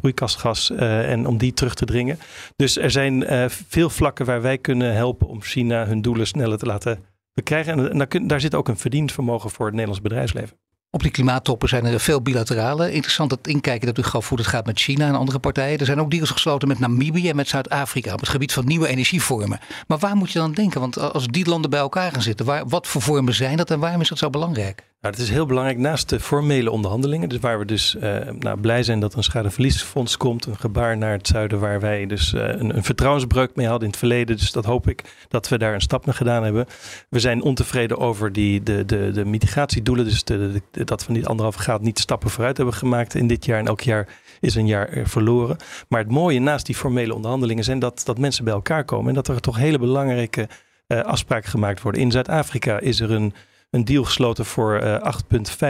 [0.00, 0.70] broeikasgas.
[0.70, 2.18] en om die terug te dringen.
[2.56, 3.24] Dus er zijn
[3.68, 6.98] veel vlakken waar wij kunnen helpen om China hun doelen sneller te laten
[7.32, 7.90] bekrijgen.
[7.90, 10.56] En daar, daar zit ook een verdiend vermogen voor het Nederlands bedrijfsleven.
[10.90, 12.92] Op die klimaattoppen zijn er veel bilaterale.
[12.92, 15.78] Interessant het inkijken dat u gaf hoe het gaat met China en andere partijen.
[15.78, 18.88] Er zijn ook deals gesloten met Namibië en met Zuid-Afrika op het gebied van nieuwe
[18.88, 19.60] energievormen.
[19.86, 20.80] Maar waar moet je dan denken?
[20.80, 23.78] Want als die landen bij elkaar gaan zitten, waar, wat voor vormen zijn dat en
[23.78, 24.84] waarom is dat zo belangrijk?
[25.06, 28.60] Nou, het is heel belangrijk naast de formele onderhandelingen, dus waar we dus uh, nou,
[28.60, 32.42] blij zijn dat een schadeverliesfonds komt, een gebaar naar het zuiden waar wij dus uh,
[32.42, 34.36] een, een, vertrouwensbreuk mee hadden in het verleden.
[34.36, 36.66] Dus dat hoop ik dat we daar een stap mee gedaan hebben.
[37.08, 40.24] We zijn ontevreden over die, de, de, de mitigatiedoelen, dus
[40.70, 43.80] dat van die anderhalve graad niet stappen vooruit hebben gemaakt in dit jaar en elk
[43.80, 44.08] jaar
[44.40, 45.56] is een jaar eh, verloren.
[45.88, 49.14] Maar het mooie naast die formele onderhandelingen zijn dat, dat mensen bij elkaar komen en
[49.14, 50.48] dat er toch hele belangrijke
[50.88, 52.00] afspraken gemaakt worden.
[52.00, 53.34] In Zuid-Afrika is er een
[53.70, 55.14] een deal gesloten voor uh, eh,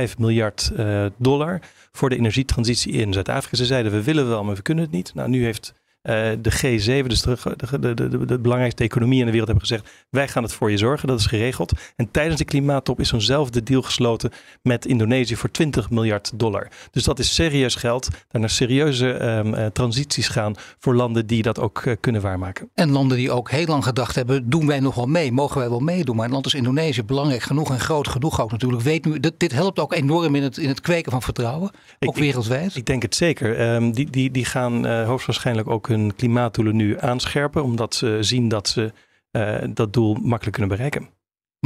[0.08, 1.60] 8,5 miljard uh, dollar
[1.92, 3.56] voor de energietransitie in Zuid-Afrika.
[3.56, 5.14] Ze zeiden we willen wel, maar we kunnen het niet.
[5.14, 5.74] Nou, nu heeft
[6.40, 7.36] de G7, dus de,
[7.80, 10.76] de, de, de, belangrijkste economie in de wereld, hebben gezegd: wij gaan het voor je
[10.76, 11.08] zorgen.
[11.08, 11.72] Dat is geregeld.
[11.96, 14.30] En tijdens de klimaattop is zo'nzelfde deal gesloten
[14.62, 16.68] met Indonesië voor 20 miljard dollar.
[16.90, 18.08] Dus dat is serieus geld.
[18.28, 22.70] Daar naar serieuze um, uh, transities gaan voor landen die dat ook uh, kunnen waarmaken.
[22.74, 25.32] En landen die ook heel lang gedacht hebben: doen wij nog wel mee?
[25.32, 26.16] Mogen wij wel meedoen?
[26.16, 29.32] Maar een land als Indonesië, belangrijk genoeg en groot genoeg ook natuurlijk, weet nu, dat,
[29.36, 31.70] dit helpt ook enorm in het, in het kweken van vertrouwen.
[32.00, 32.70] Ook ik, wereldwijd.
[32.70, 33.74] Ik, ik, denk het zeker.
[33.74, 38.68] Um, die, die, die gaan hoogstwaarschijnlijk ook hun klimaatdoelen nu aanscherpen, omdat ze zien dat
[38.68, 38.92] ze
[39.32, 41.08] uh, dat doel makkelijk kunnen bereiken.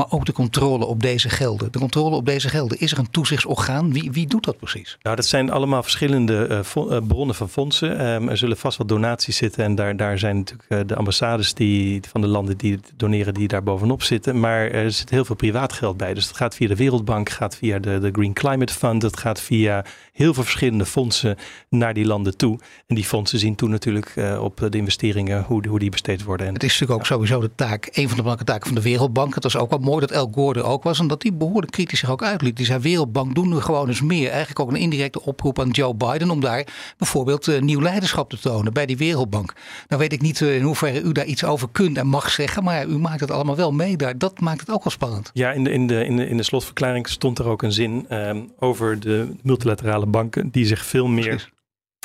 [0.00, 1.72] Maar ook de controle op deze gelden.
[1.72, 2.78] De controle op deze gelden.
[2.78, 3.92] Is er een toezichtsorgaan?
[3.92, 4.98] Wie, wie doet dat precies?
[5.02, 8.06] Nou, dat zijn allemaal verschillende uh, bronnen van fondsen.
[8.06, 9.64] Um, er zullen vast wat donaties zitten.
[9.64, 13.48] En daar, daar zijn natuurlijk uh, de ambassades die, van de landen die doneren, die
[13.48, 14.40] daar bovenop zitten.
[14.40, 16.14] Maar er zit heel veel privaat geld bij.
[16.14, 19.02] Dus het gaat via de Wereldbank, gaat via de, de Green Climate Fund.
[19.02, 21.36] Het gaat via heel veel verschillende fondsen
[21.68, 22.58] naar die landen toe.
[22.86, 26.46] En die fondsen zien toen natuurlijk uh, op de investeringen hoe, hoe die besteed worden.
[26.46, 28.82] En, het is natuurlijk ook sowieso de taak, een van de belangrijke taken van de
[28.82, 29.34] Wereldbank.
[29.34, 31.72] Het was ook wel mooi dat El Gore er ook was en dat die behoorlijk
[31.72, 32.56] kritisch zich ook uitliet.
[32.56, 34.28] Die zei Wereldbank doen we gewoon eens meer.
[34.28, 36.66] Eigenlijk ook een indirecte oproep aan Joe Biden om daar
[36.98, 39.54] bijvoorbeeld uh, nieuw leiderschap te tonen bij die Wereldbank.
[39.88, 42.64] Nou weet ik niet uh, in hoeverre u daar iets over kunt en mag zeggen,
[42.64, 44.18] maar u maakt het allemaal wel mee daar.
[44.18, 45.30] Dat maakt het ook wel spannend.
[45.32, 48.06] Ja, in de, in de, in de, in de slotverklaring stond er ook een zin
[48.14, 51.50] um, over de multilaterale banken die zich veel meer Precies.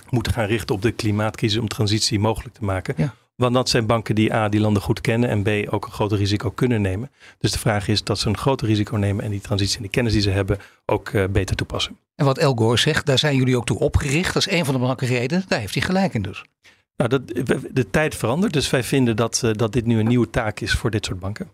[0.10, 2.94] moeten gaan richten op de klimaatcrisis om transitie mogelijk te maken.
[2.98, 3.14] Ja.
[3.36, 6.18] Want dat zijn banken die A, die landen goed kennen en B, ook een groter
[6.18, 7.12] risico kunnen nemen.
[7.40, 9.90] Dus de vraag is dat ze een groter risico nemen en die transitie en de
[9.90, 11.98] kennis die ze hebben ook uh, beter toepassen.
[12.16, 14.34] En wat El Gore zegt, daar zijn jullie ook toe opgericht.
[14.34, 15.46] Dat is een van de belangrijke redenen.
[15.48, 16.44] Daar heeft hij gelijk in dus.
[16.98, 17.28] Nou, dat,
[17.72, 20.72] de tijd verandert, dus wij vinden dat, uh, dat dit nu een nieuwe taak is
[20.72, 21.50] voor dit soort banken.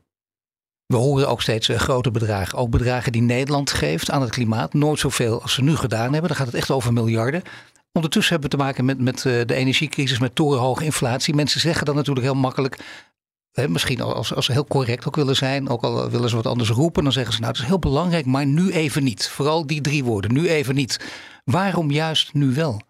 [0.86, 2.58] We horen ook steeds uh, grote bedragen.
[2.58, 4.74] Ook bedragen die Nederland geeft aan het klimaat.
[4.74, 6.28] Nooit zoveel als ze nu gedaan hebben.
[6.28, 7.42] Dan gaat het echt over miljarden.
[7.94, 11.36] Ondertussen hebben we te maken met, met uh, de energiecrisis, met torenhoge inflatie.
[11.36, 12.80] Mensen zeggen dan natuurlijk heel makkelijk.
[13.68, 16.70] Misschien als, als ze heel correct ook willen zijn, ook al willen ze wat anders
[16.70, 19.30] roepen, dan zeggen ze nou het is heel belangrijk, maar nu even niet.
[19.30, 21.00] Vooral die drie woorden, nu even niet.
[21.44, 22.82] Waarom juist nu wel?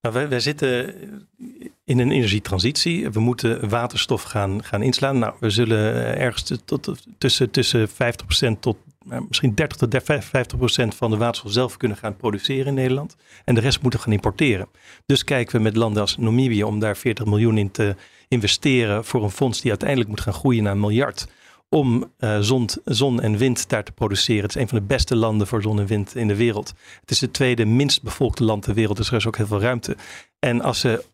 [0.00, 0.94] Nou, wij, zitten
[1.84, 3.10] in een energietransitie.
[3.10, 5.18] We moeten waterstof gaan, gaan inslaan.
[5.18, 7.92] Nou, we zullen ergens tot, tussen, tussen 50%
[8.60, 13.16] tot misschien 30 tot 50 procent van de waterstof zelf kunnen gaan produceren in Nederland.
[13.44, 14.68] En de rest moeten gaan importeren.
[15.06, 17.96] Dus kijken we met landen als Namibië om daar 40 miljoen in te
[18.28, 21.26] investeren voor een fonds die uiteindelijk moet gaan groeien naar een miljard.
[21.68, 24.42] Om uh, zon, zon en wind daar te produceren.
[24.42, 26.74] Het is een van de beste landen voor zon en wind in de wereld.
[27.00, 29.60] Het is het tweede minst bevolkte land ter wereld, dus er is ook heel veel
[29.60, 29.96] ruimte.
[30.38, 31.04] En als ze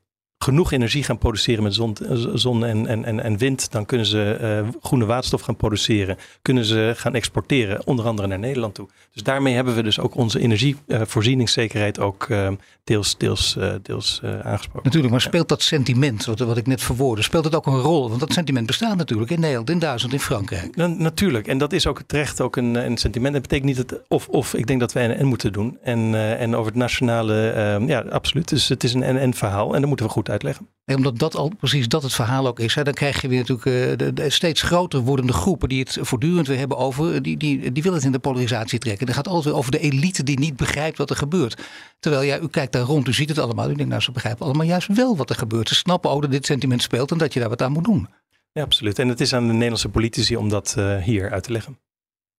[0.45, 1.97] genoeg energie gaan produceren met zon,
[2.35, 6.17] zon en, en, en, wind, dan kunnen ze uh, groene waterstof gaan produceren.
[6.43, 8.89] Kunnen ze gaan exporteren, onder andere naar Nederland toe.
[9.13, 12.49] Dus daarmee hebben we dus ook onze energievoorzieningszekerheid uh, ook uh,
[12.85, 14.83] deels, deels, deels aangesproken.
[14.83, 18.09] Natuurlijk, maar speelt dat sentiment, wat, wat ik net verwoordde, speelt het ook een rol?
[18.09, 20.77] Want dat sentiment bestaat natuurlijk in Nederland, in Duitsland, in Frankrijk.
[20.77, 23.33] Na, natuurlijk, en dat is ook terecht ook een, een sentiment.
[23.33, 25.79] Dat betekent niet dat of, of, ik denk dat wij een en moeten doen.
[25.83, 28.49] En, en over het nationale, ja, absoluut.
[28.49, 30.69] Dus het is een en-en verhaal en dan moeten we goed uitleggen.
[30.85, 33.39] En omdat dat al precies dat het verhaal ook is, hè, dan krijg je weer
[33.39, 37.37] natuurlijk uh, de, de, steeds groter wordende groepen die het voortdurend weer hebben over, die,
[37.37, 39.07] die, die willen het in de polarisatie trekken.
[39.07, 41.63] Dan gaat altijd weer over de elite die niet begrijpt wat er gebeurt.
[41.99, 44.45] Terwijl ja, u kijkt daar rond, u ziet het allemaal, u denkt nou ze begrijpen
[44.45, 45.69] allemaal juist wel wat er gebeurt.
[45.69, 48.09] Ze snappen ook dat dit sentiment speelt en dat je daar wat aan moet doen.
[48.53, 48.99] Ja, absoluut.
[48.99, 51.79] En het is aan de Nederlandse politici om dat uh, hier uit te leggen.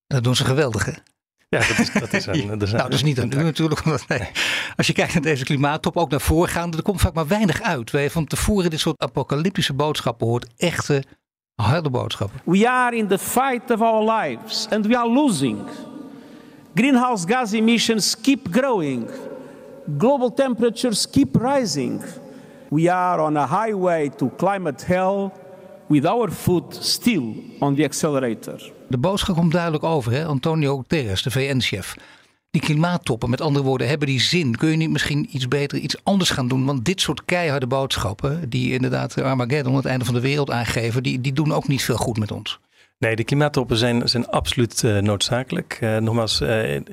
[0.06, 0.92] Dat doen ze geweldig hè?
[1.52, 3.82] Ja, dat is, dat is een, dat is nou, dat is niet aan u natuurlijk.
[4.08, 4.28] Nee.
[4.76, 7.90] Als je kijkt naar deze klimaattop, ook naar voorgaande, er komt vaak maar weinig uit.
[7.90, 11.04] Van tevoren dit soort apocalyptische boodschappen hoort echte
[11.54, 12.40] harde boodschappen.
[12.44, 15.58] We are in the fight of our lives and we are losing.
[16.74, 19.10] Greenhouse gas emissions keep growing.
[19.98, 22.02] Global temperatures keep rising.
[22.68, 25.32] We are on a highway to climate hell
[25.86, 28.58] with our foot still on the accelerator.
[28.92, 30.24] De boodschap komt duidelijk over, hè?
[30.24, 31.96] Antonio Guterres, de VN-chef.
[32.50, 34.56] Die klimaattoppen, met andere woorden, hebben die zin?
[34.56, 36.64] Kun je niet misschien iets beter, iets anders gaan doen?
[36.64, 41.20] Want dit soort keiharde boodschappen, die inderdaad Armageddon, het einde van de wereld aangeven, die,
[41.20, 42.60] die doen ook niet veel goed met ons.
[42.98, 45.78] Nee, de klimaattoppen zijn, zijn absoluut uh, noodzakelijk.
[45.80, 46.48] Uh, nogmaals, uh,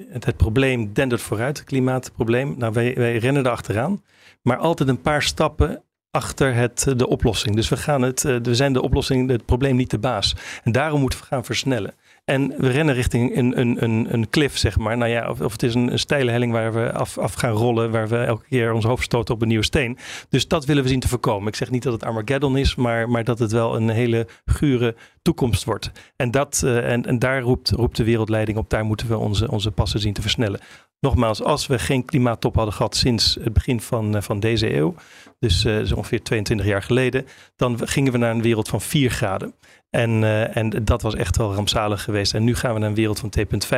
[0.10, 2.56] het, probleem dendert vooruit, het klimaatprobleem.
[2.58, 4.04] Nou, wij, wij rennen er achteraan.
[4.42, 7.56] Maar altijd een paar stappen achter het, de oplossing.
[7.56, 10.36] Dus we, gaan het, we zijn de oplossing, het probleem niet de baas.
[10.64, 11.94] En daarom moeten we gaan versnellen.
[12.26, 14.98] En we rennen richting een, een, een, een cliff, zeg maar.
[14.98, 17.52] Nou ja, of, of het is een, een, steile helling waar we af, af gaan
[17.52, 19.98] rollen, waar we elke keer ons hoofd stoten op een nieuwe steen.
[20.30, 21.48] Dus dat willen we zien te voorkomen.
[21.48, 24.96] Ik zeg niet dat het Armageddon is, maar, maar dat het wel een hele gure
[25.30, 25.92] toekomst wordt.
[26.16, 28.70] En, dat, uh, en, en daar roept, roept de wereldleiding op.
[28.70, 30.60] Daar moeten we onze, onze passen zien te versnellen.
[31.00, 34.96] Nogmaals, als we geen klimaattop hadden gehad sinds het begin van, uh, van deze eeuw,
[35.40, 39.54] dus uh, ongeveer 22 jaar geleden, dan gingen we naar een wereld van 4 graden.
[39.90, 42.34] En, en dat was echt wel rampzalig geweest.
[42.34, 43.32] En nu gaan we naar een wereld van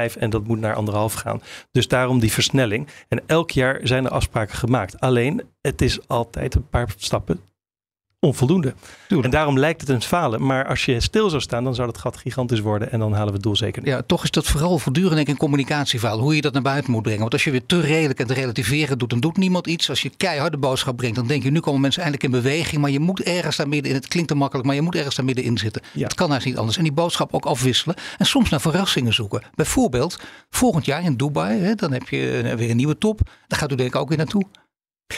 [0.10, 1.42] 2,5 en dat moet naar anderhalf gaan.
[1.72, 2.88] Dus daarom die versnelling.
[3.08, 5.00] En elk jaar zijn er afspraken gemaakt.
[5.00, 7.40] Alleen, het is altijd een paar stappen
[8.26, 8.74] onvoldoende.
[9.08, 10.46] En daarom lijkt het een falen.
[10.46, 12.92] Maar als je stil zou staan, dan zou het gat gigantisch worden.
[12.92, 13.92] En dan halen we het doel zeker niet.
[13.92, 16.20] Ja, toch is dat vooral voortdurend denk ik, een communicatieverhaal.
[16.20, 17.20] Hoe je dat naar buiten moet brengen.
[17.20, 19.90] Want als je weer te redelijk en te relativeren doet, dan doet niemand iets.
[19.90, 22.82] Als je keiharde boodschap brengt, dan denk je, nu komen mensen eindelijk in beweging.
[22.82, 23.98] Maar je moet ergens daar midden in.
[23.98, 25.82] Het klinkt te makkelijk, maar je moet ergens daar middenin zitten.
[25.94, 26.04] Ja.
[26.04, 26.78] Het kan haast niet anders.
[26.78, 27.96] En die boodschap ook afwisselen.
[28.18, 29.42] En soms naar verrassingen zoeken.
[29.56, 33.20] Bijvoorbeeld, volgend jaar in Dubai, hè, dan heb je weer een nieuwe top.
[33.48, 34.46] Daar gaat u denk ik ook weer naartoe.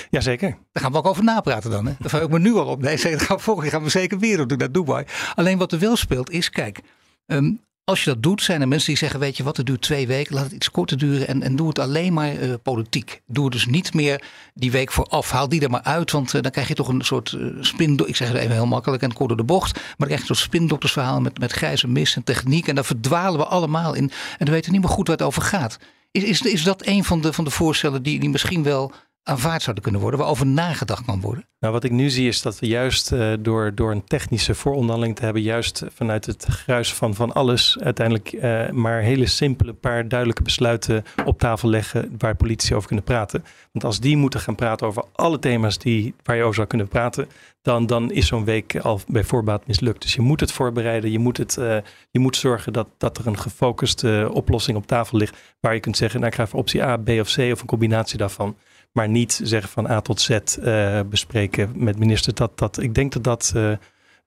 [0.10, 0.58] Jazeker.
[0.72, 1.86] Daar gaan we ook over napraten dan.
[1.86, 1.94] Hè?
[2.00, 2.82] Daar ga ik me nu al op.
[2.82, 5.06] Nee, zeker, gaan we volgend jaar gaan we zeker weer doen naar Dubai.
[5.36, 6.80] Alleen wat er wel speelt is, kijk,
[7.26, 9.82] um, als je dat doet, zijn er mensen die zeggen: Weet je wat, het duurt
[9.82, 13.22] twee weken, laat het iets korter duren en, en doe het alleen maar uh, politiek.
[13.28, 15.32] Doe het dus niet meer die week vooraf.
[15.32, 18.08] Haal die er maar uit, want uh, dan krijg je toch een soort uh.
[18.08, 19.74] Ik zeg het even heel makkelijk en kort door de bocht.
[19.74, 22.68] Maar dan krijg je een soort spindoktersverhaal met, met grijze mis en techniek.
[22.68, 24.12] En daar verdwalen we allemaal in.
[24.38, 25.78] En dan weten we niet meer goed waar het over gaat.
[26.12, 28.92] Is, is, is dat een van de, van de voorstellen die, die misschien wel
[29.24, 31.48] aanvaard zouden kunnen worden, waarover nagedacht kan worden?
[31.60, 35.16] Nou, wat ik nu zie is dat we juist uh, door, door een technische vooronderhandeling
[35.16, 40.08] te hebben, juist vanuit het gruis van, van alles, uiteindelijk uh, maar hele simpele paar
[40.08, 43.44] duidelijke besluiten op tafel leggen waar politici over kunnen praten.
[43.72, 46.88] Want als die moeten gaan praten over alle thema's die, waar je over zou kunnen
[46.88, 47.28] praten,
[47.62, 50.02] dan, dan is zo'n week al bij voorbaat mislukt.
[50.02, 51.78] Dus je moet het voorbereiden, je moet, het, uh,
[52.12, 55.98] je moet zorgen dat, dat er een gefocuste oplossing op tafel ligt, waar je kunt
[55.98, 58.56] zeggen, nou ik ga voor optie A, B of C of een combinatie daarvan.
[58.94, 62.36] Maar niet zeggen van A tot Z uh, bespreken met ministers.
[62.36, 63.54] Dat, dat, ik denk dat dat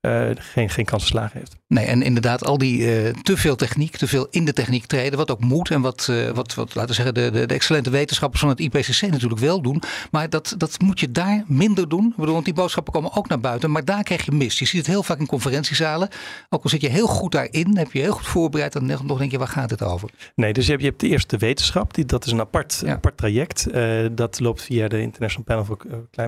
[0.06, 1.56] uh, uh, geen, geen kans verslagen heeft.
[1.68, 5.18] Nee, en inderdaad, al die uh, te veel techniek, te veel in de techniek treden,
[5.18, 7.90] wat ook moet en wat, uh, wat, wat laten we zeggen, de, de, de, excellente
[7.90, 9.82] wetenschappers van het IPCC natuurlijk wel doen.
[10.10, 12.06] Maar dat, dat moet je daar minder doen.
[12.06, 14.58] Ik bedoel, want die boodschappen komen ook naar buiten, maar daar krijg je mis.
[14.58, 16.08] Je ziet het heel vaak in conferentiezalen.
[16.48, 19.30] Ook al zit je heel goed daarin, heb je heel goed voorbereid, dan nog denk
[19.30, 20.10] je, waar gaat het over?
[20.34, 22.92] Nee, dus je hebt, je hebt de eerste wetenschap, die, dat is een apart, ja.
[22.92, 23.66] apart traject.
[24.12, 25.76] dat loopt via de International Panel for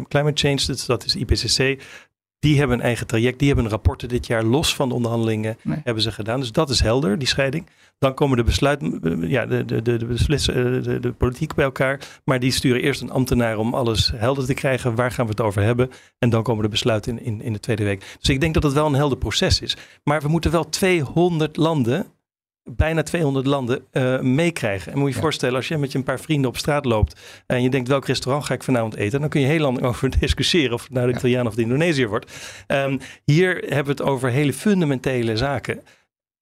[0.09, 1.83] Climate Change, dus dat is IPCC.
[2.38, 3.38] Die hebben een eigen traject.
[3.38, 5.81] Die hebben rapporten dit jaar los van de onderhandelingen nee.
[5.85, 6.40] hebben ze gedaan.
[6.40, 7.66] Dus dat is helder, die scheiding.
[7.98, 12.20] Dan komen de besluiten, ja, de, de, de, de, de, de, politiek bij elkaar.
[12.24, 14.94] Maar die sturen eerst een ambtenaar om alles helder te krijgen.
[14.94, 15.90] Waar gaan we het over hebben?
[16.18, 18.16] En dan komen de besluiten in, in, in de tweede week.
[18.18, 19.77] Dus ik denk dat het wel een helder proces is.
[20.05, 22.07] Maar we moeten wel 200 landen
[22.76, 24.92] bijna 200 landen uh, meekrijgen.
[24.92, 25.22] En moet je je ja.
[25.22, 28.07] voorstellen, als je met je een paar vrienden op straat loopt en je denkt welk
[28.07, 31.07] restaurant ga ik vanavond eten, dan kun je heel lang over discussiëren of het nou
[31.07, 31.18] de ja.
[31.18, 32.33] Italiaan of de Indonesiër wordt.
[32.66, 35.83] Um, hier hebben we het over hele fundamentele zaken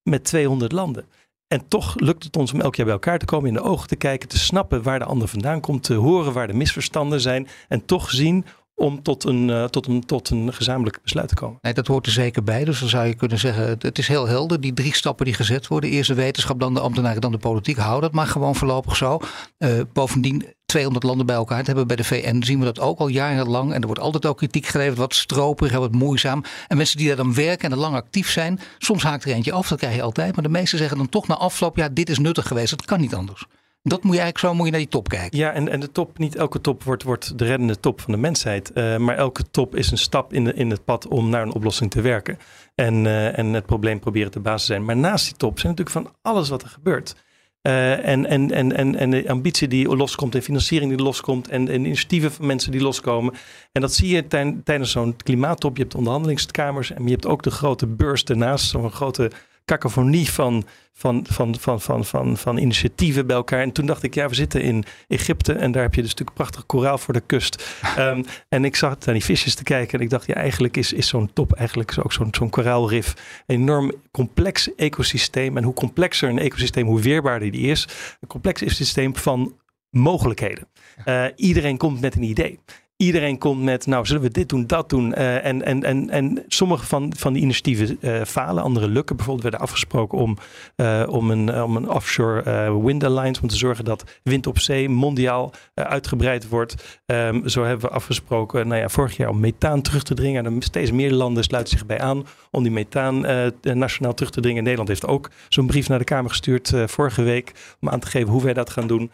[0.03, 1.05] met 200 landen.
[1.49, 3.89] En toch lukt het ons om elk jaar bij elkaar te komen, in de ogen
[3.89, 7.49] te kijken, te snappen waar de ander vandaan komt, te horen waar de misverstanden zijn
[7.69, 8.45] en toch zien
[8.77, 11.59] om tot een, uh, tot, een, tot een gezamenlijk besluit te komen.
[11.63, 12.65] Nee, dat hoort er zeker bij.
[12.65, 14.61] Dus dan zou je kunnen zeggen, het is heel helder.
[14.61, 15.91] Die drie stappen die gezet worden.
[15.91, 17.77] Eerst de wetenschap, dan de ambtenaren, dan de politiek.
[17.77, 19.19] Hou dat maar gewoon voorlopig zo.
[19.59, 22.99] Uh, bovendien 200 landen bij elkaar te hebben bij de VN, zien we dat ook
[22.99, 23.73] al jarenlang.
[23.73, 26.45] En er wordt altijd ook kritiek geleverd, wat stroperig en wat moeizaam.
[26.69, 29.53] En mensen die daar dan werken en er lang actief zijn, soms haakt er eentje
[29.53, 30.35] af, dat krijg je altijd.
[30.35, 33.01] Maar de meesten zeggen dan toch na afloop, ja, dit is nuttig geweest, dat kan
[33.01, 33.47] niet anders.
[33.89, 35.39] Dat moet je eigenlijk zo moet je naar die top kijken.
[35.39, 38.19] Ja, en, en de top, niet elke top wordt, wordt de reddende top van de
[38.19, 38.71] mensheid.
[38.75, 41.53] Uh, maar elke top is een stap in, de, in het pad om naar een
[41.53, 42.39] oplossing te werken.
[42.75, 44.85] En, uh, en het probleem proberen te basis zijn.
[44.85, 47.15] Maar naast die top zijn natuurlijk van alles wat er gebeurt.
[47.63, 51.85] en, en, en, en, en de ambitie die loskomt en financiering die loskomt en, en
[51.85, 53.35] initiatieven van mensen die loskomen.
[53.73, 54.27] En dat zie je
[54.65, 55.77] tijdens zo'n klimaattop.
[55.77, 59.31] Je hebt onderhandelingskamers en je hebt ook de grote beurs ernaast, zo'n grote
[59.67, 63.61] cacophonie van, van, van, van, van, van, van initiatieven bij elkaar.
[63.61, 66.37] En toen dacht ik, ja, we zitten in Egypte en daar heb je dus natuurlijk
[66.37, 67.65] prachtig koraal voor de kust.
[67.97, 70.93] Ehm, en ik zat naar die visjes te kijken en ik dacht, ja, eigenlijk is,
[70.93, 73.15] is zo'n top eigenlijk ook zo'n zo'n koraalrif
[73.47, 75.57] een enorm complex ecosysteem.
[75.57, 77.89] En hoe complexer een ecosysteem, hoe weerbaarder die is.
[78.21, 79.55] Een complex systeem van
[79.91, 80.69] mogelijkheden.
[81.05, 82.59] Uh, iedereen komt met een idee
[82.97, 85.15] iedereen komt met, nou zullen we dit doen, dat doen.
[85.19, 89.17] Uh, en, en, en, en sommige van, van die initiatieven uh, falen, andere lukken.
[89.17, 90.37] Bijvoorbeeld werden afgesproken om,
[90.77, 94.89] uh, om, een, om een offshore wind alliance, om te zorgen dat wind op zee
[94.89, 97.01] mondiaal uitgebreid wordt.
[97.07, 100.47] Um, zo hebben we afgesproken, nou ja, vorig jaar om methaan terug te dringen.
[100.47, 103.27] En steeds meer landen sluiten zich bij aan om die methaan
[103.63, 104.63] nationaal terug te dringen.
[104.63, 108.33] Nederland heeft ook zo'n brief naar de Kamer gestuurd vorige week om aan te geven
[108.33, 109.11] hoe wij dat gaan doen.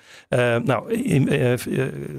[0.64, 1.59] nou, in,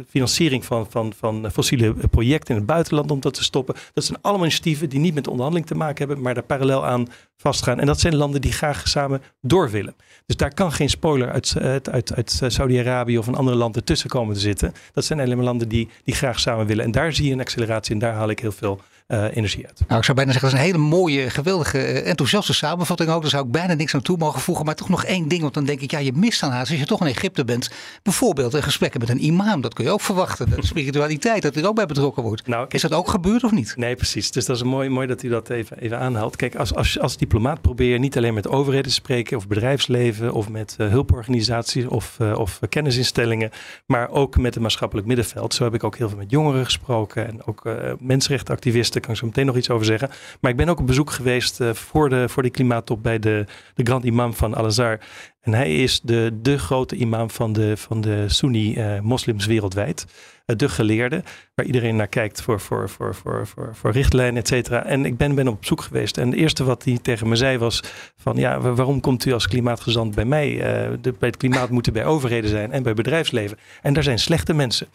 [0.09, 3.75] financiering van, van, van fossiele projecten in het buitenland om dat te stoppen.
[3.93, 6.85] Dat zijn allemaal initiatieven die niet met de onderhandeling te maken hebben, maar daar parallel
[6.85, 7.79] aan vastgaan.
[7.79, 9.95] En dat zijn landen die graag samen door willen.
[10.25, 14.09] Dus daar kan geen spoiler uit, uit, uit, uit Saudi-Arabië of een andere land ertussen
[14.09, 14.73] komen te zitten.
[14.93, 16.85] Dat zijn alleen maar landen die, die graag samen willen.
[16.85, 18.81] En daar zie je een acceleratie en daar haal ik heel veel
[19.13, 19.81] energie uit.
[19.87, 23.21] Nou, ik zou bijna zeggen, dat is een hele mooie, geweldige, eh, enthousiaste samenvatting ook.
[23.21, 24.65] Daar zou ik bijna niks aan toe mogen voegen.
[24.65, 26.79] Maar toch nog één ding, want dan denk ik, ja, je mist dan haast als
[26.79, 27.69] je toch in Egypte bent.
[28.03, 30.49] Bijvoorbeeld een gesprekken met een imam, dat kun je ook verwachten.
[30.49, 32.47] De spiritualiteit, dat er ook bij betrokken wordt.
[32.47, 33.73] Nou, is dat ook gebeurd of niet?
[33.77, 34.31] Nee, precies.
[34.31, 36.35] Dus dat is mooi, mooi dat u dat even, even aanhaalt.
[36.35, 40.33] Kijk, als, als, als diplomaat probeer je niet alleen met overheden te spreken of bedrijfsleven
[40.33, 43.49] of met uh, hulporganisaties of, uh, of kennisinstellingen,
[43.85, 45.53] maar ook met het maatschappelijk middenveld.
[45.53, 49.25] Zo heb ik ook heel veel met jongeren gesproken en ook mensenrechtenactivisten kan ik zo
[49.25, 50.09] meteen nog iets over zeggen.
[50.39, 53.45] Maar ik ben ook op bezoek geweest uh, voor, de, voor die klimaattop bij de,
[53.73, 54.99] de Grand Imam van Al-Azhar.
[55.41, 60.05] En hij is de, de grote imam van de, van de Sunni-moslims uh, wereldwijd.
[60.45, 61.23] Uh, de geleerde,
[61.55, 64.85] waar iedereen naar kijkt voor, voor, voor, voor, voor, voor richtlijnen, et cetera.
[64.85, 66.17] En ik ben, ben op zoek geweest.
[66.17, 67.83] En het eerste wat hij tegen me zei was
[68.17, 68.35] van...
[68.35, 70.57] ja, waarom komt u als klimaatgezant bij mij?
[71.01, 73.57] de, bij het klimaat moeten bij overheden zijn en bij bedrijfsleven.
[73.81, 74.87] En daar zijn slechte mensen.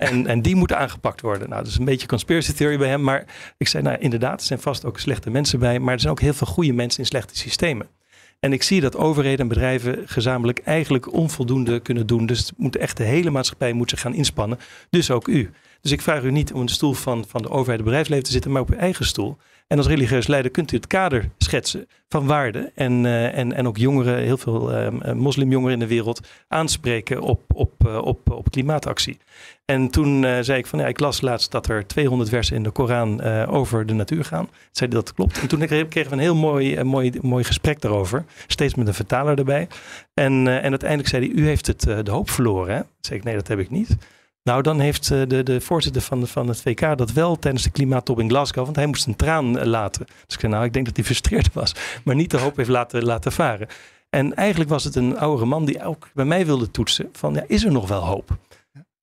[0.00, 1.48] En, en die moeten aangepakt worden.
[1.48, 3.02] Nou, dat is een beetje conspiracy theory bij hem.
[3.02, 3.24] Maar
[3.56, 5.78] ik zei, nou inderdaad, er zijn vast ook slechte mensen bij.
[5.78, 7.88] Maar er zijn ook heel veel goede mensen in slechte systemen.
[8.40, 12.26] En ik zie dat overheden en bedrijven gezamenlijk eigenlijk onvoldoende kunnen doen.
[12.26, 14.58] Dus moet echt de hele maatschappij moet zich gaan inspannen.
[14.90, 15.50] Dus ook u.
[15.80, 18.30] Dus ik vraag u niet om de stoel van, van de overheid en bedrijfsleven te
[18.32, 19.36] zitten, maar op uw eigen stoel.
[19.70, 22.70] En als religieus leider kunt u het kader schetsen van waarden.
[22.74, 27.40] En, uh, en, en ook jongeren, heel veel uh, moslimjongeren in de wereld, aanspreken op,
[27.54, 29.18] op, uh, op, op klimaatactie.
[29.64, 32.70] En toen zei ik van ja, ik las laatst dat er 200 versen in de
[32.70, 34.48] Koran over de natuur gaan.
[34.70, 35.40] Zei dat klopt.
[35.40, 38.24] En toen kregen we een heel mooi, mooi, mooi gesprek daarover.
[38.46, 39.68] Steeds met een vertaler erbij.
[40.14, 42.74] En, en uiteindelijk zei hij, u heeft het, de hoop verloren.
[42.74, 42.82] Hè?
[43.00, 43.96] Zei ik nee, dat heb ik niet.
[44.42, 47.70] Nou, dan heeft eh, de, de voorzitter van, van het VK dat wel tijdens de
[47.70, 50.06] klimaattop in Glasgow, want hij moest een traan eh, laten.
[50.06, 51.74] Dus ik zei, nou, ik denk dat hij frustreerd was,
[52.04, 53.68] maar niet de hoop heeft laten, laten varen.
[54.10, 57.44] En eigenlijk was het een oudere man die ook bij mij wilde toetsen van, ja,
[57.46, 58.38] is er nog wel hoop?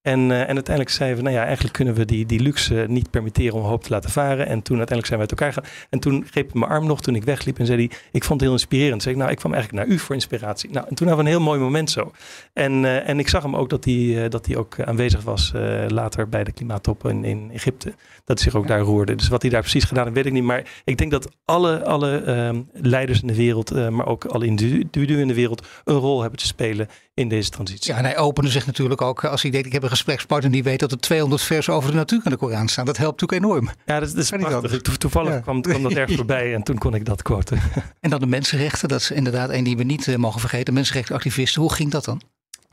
[0.07, 3.09] En, uh, en uiteindelijk zeiden we, nou ja, eigenlijk kunnen we die, die luxe niet
[3.09, 4.47] permitteren om hoop te laten varen.
[4.47, 5.87] En toen uiteindelijk zijn we uit elkaar gegaan.
[5.89, 8.39] En toen greep ik mijn arm nog toen ik wegliep en zei hij, ik vond
[8.39, 9.01] het heel inspirerend.
[9.01, 10.69] Zei ik, nou, ik kwam eigenlijk naar u voor inspiratie.
[10.71, 12.11] Nou, en toen hadden we een heel mooi moment zo.
[12.53, 15.51] En, uh, en ik zag hem ook dat hij, uh, dat hij ook aanwezig was
[15.87, 17.93] later bij de klimaattop in, in Egypte.
[18.25, 19.15] Dat hij zich ook daar roerde.
[19.15, 20.43] Dus wat hij daar precies gedaan heeft, weet ik niet.
[20.43, 25.19] Maar ik denk dat alle, alle ehm, leiders in de wereld, maar ook alle individuen
[25.19, 27.91] in de wereld, een rol hebben te spelen in deze transitie.
[27.91, 30.63] Ja, en hij opende zich natuurlijk ook als hij deed, ik heb een gesprekspartner die
[30.63, 32.85] weet dat er 200 versen over de natuur in de Koran staan.
[32.85, 33.69] Dat helpt natuurlijk enorm.
[33.85, 34.81] Ja, dat, dat is prachtig.
[34.81, 37.59] To toevallig kwam, kwam, dat erg voorbij en toen kon ik dat quoten.
[37.99, 40.73] En dan de mensenrechten, dat is inderdaad een die we niet uh, mogen vergeten.
[40.73, 42.21] Mensenrechtenactivisten, hoe ging dat dan?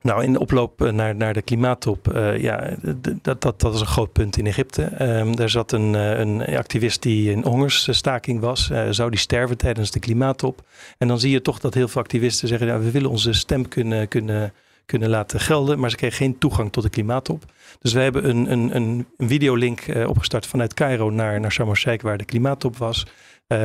[0.05, 2.75] Nou, in de oploop eh, naar, naar de klimaattop, uh, ja,
[3.23, 5.03] dat, dat, dat is een groot punt in Egypte.
[5.19, 8.69] Um, daar zat een, een activist die in hongersstaking was.
[8.73, 10.62] Uh, zou die sterven tijdens de klimaattop?
[10.99, 13.69] En dan zie je toch dat heel veel activisten zeggen, ja, we willen onze stem
[13.69, 14.53] kunnen, kunnen,
[14.87, 17.45] kunnen laten gelden, maar ze kregen geen toegang tot de klimaattop.
[17.81, 22.19] Dus we hebben een, een, een, videolink opgestart vanuit Cairo naar, naar Sharm el-Sheikh, waar
[22.19, 23.07] de klimaattop was.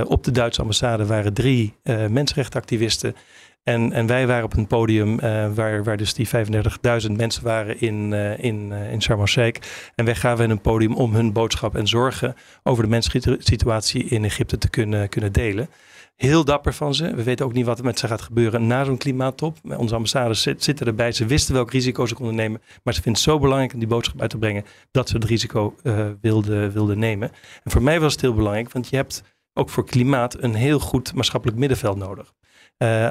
[0.04, 1.74] op de Duitse ambassade waren drie
[2.10, 3.16] mensenrechtenactivisten.
[3.64, 7.82] En, en wij waren op een podium uh, waar, waar dus die 35.000 mensen waren
[7.82, 9.62] in, uh, in, uh, in Sharm el-Sheikh.
[9.96, 14.24] En wij gaven hen een podium om hun boodschap en zorgen over de mensenrechtssituatie in
[14.24, 15.70] Egypte te kunnen, kunnen delen.
[16.16, 17.16] Heel dapper van ze.
[17.16, 19.58] We weten ook niet wat er met ze gaat gebeuren na zo'n klimaattop.
[19.78, 21.12] Onze ambassades zitten erbij.
[21.12, 22.62] Ze wisten welk risico ze konden nemen.
[22.84, 25.26] Maar ze vinden het zo belangrijk om die boodschap uit te brengen dat ze het
[25.26, 25.76] risico
[26.22, 27.32] wilden, wilden nemen.
[27.64, 30.80] En voor mij was het heel belangrijk, want je hebt ook voor klimaat een heel
[30.80, 32.34] goed maatschappelijk middenveld nodig.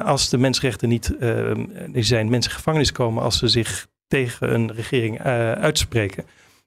[0.04, 1.16] Als de mensenrechten niet
[1.94, 6.24] zijn, mensen gevangenis komen als ze zich tegen een regering uitspreken,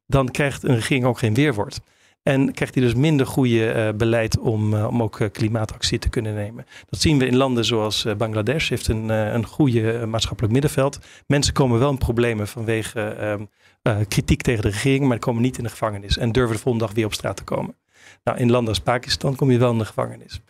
[0.08, 1.80] dan krijgt een regering ook geen weerwoord.
[2.24, 6.10] En krijgt hij dus minder goede uh, beleid om, uh, om ook uh, klimaatactie te
[6.10, 6.66] kunnen nemen.
[6.90, 11.00] Dat zien we in landen zoals Bangladesh, heeft een, een goede maatschappelijk middenveld.
[11.28, 15.64] Mensen komen wel in problemen vanwege ehm, kritiek tegen de regering, maar komen niet in
[15.64, 17.76] de gevangenis en durven de volgende dag weer op straat te komen.
[18.24, 20.42] Nou, in landen als Pakistan kom je wel in de gevangenis.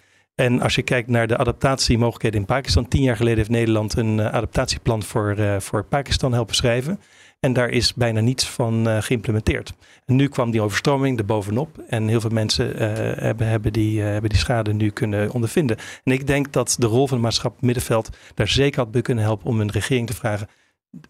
[0.42, 4.22] En als je kijkt naar de adaptatiemogelijkheden in Pakistan, tien jaar geleden heeft Nederland een
[4.22, 7.00] adaptatieplan voor, voor Pakistan helpen schrijven.
[7.40, 9.74] En daar is bijna niets van uh, geïmplementeerd.
[10.06, 11.78] En nu kwam die overstroming er bovenop.
[11.88, 12.78] En heel veel mensen
[13.24, 15.78] hebben, hebben, die, hebben die schade nu kunnen ondervinden.
[16.04, 19.24] En ik denk dat de rol van het maatschappelijk middenveld daar zeker had bij kunnen
[19.24, 20.48] helpen om een regering te vragen.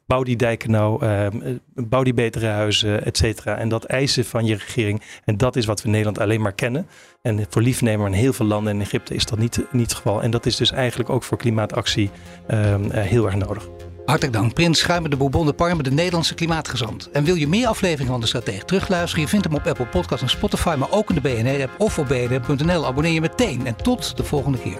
[0.06, 1.06] Bouw die dijken nou,
[1.74, 3.58] bouw die betere huizen, et cetera.
[3.58, 5.02] En dat eisen van je regering.
[5.26, 6.88] En dat is wat we Nederland alleen maar kennen.
[7.22, 10.22] En voor liefnemer in heel veel landen in Egypte is dat niet, niet het geval.
[10.22, 12.10] En dat is dus eigenlijk ook voor klimaatactie
[12.48, 13.70] ehm, heel erg nodig.
[14.06, 17.10] Hartelijk dank, Prins Schuimer de Bourbon de Parme, de Nederlandse klimaatgezant.
[17.12, 19.24] En wil je meer afleveringen van de Stratege terugluisteren?
[19.24, 22.08] Je vindt hem op Apple Podcasts en Spotify, maar ook in de BNR-app of op
[22.08, 22.86] bnr.nl.
[22.86, 24.80] Abonneer je meteen en tot de volgende keer.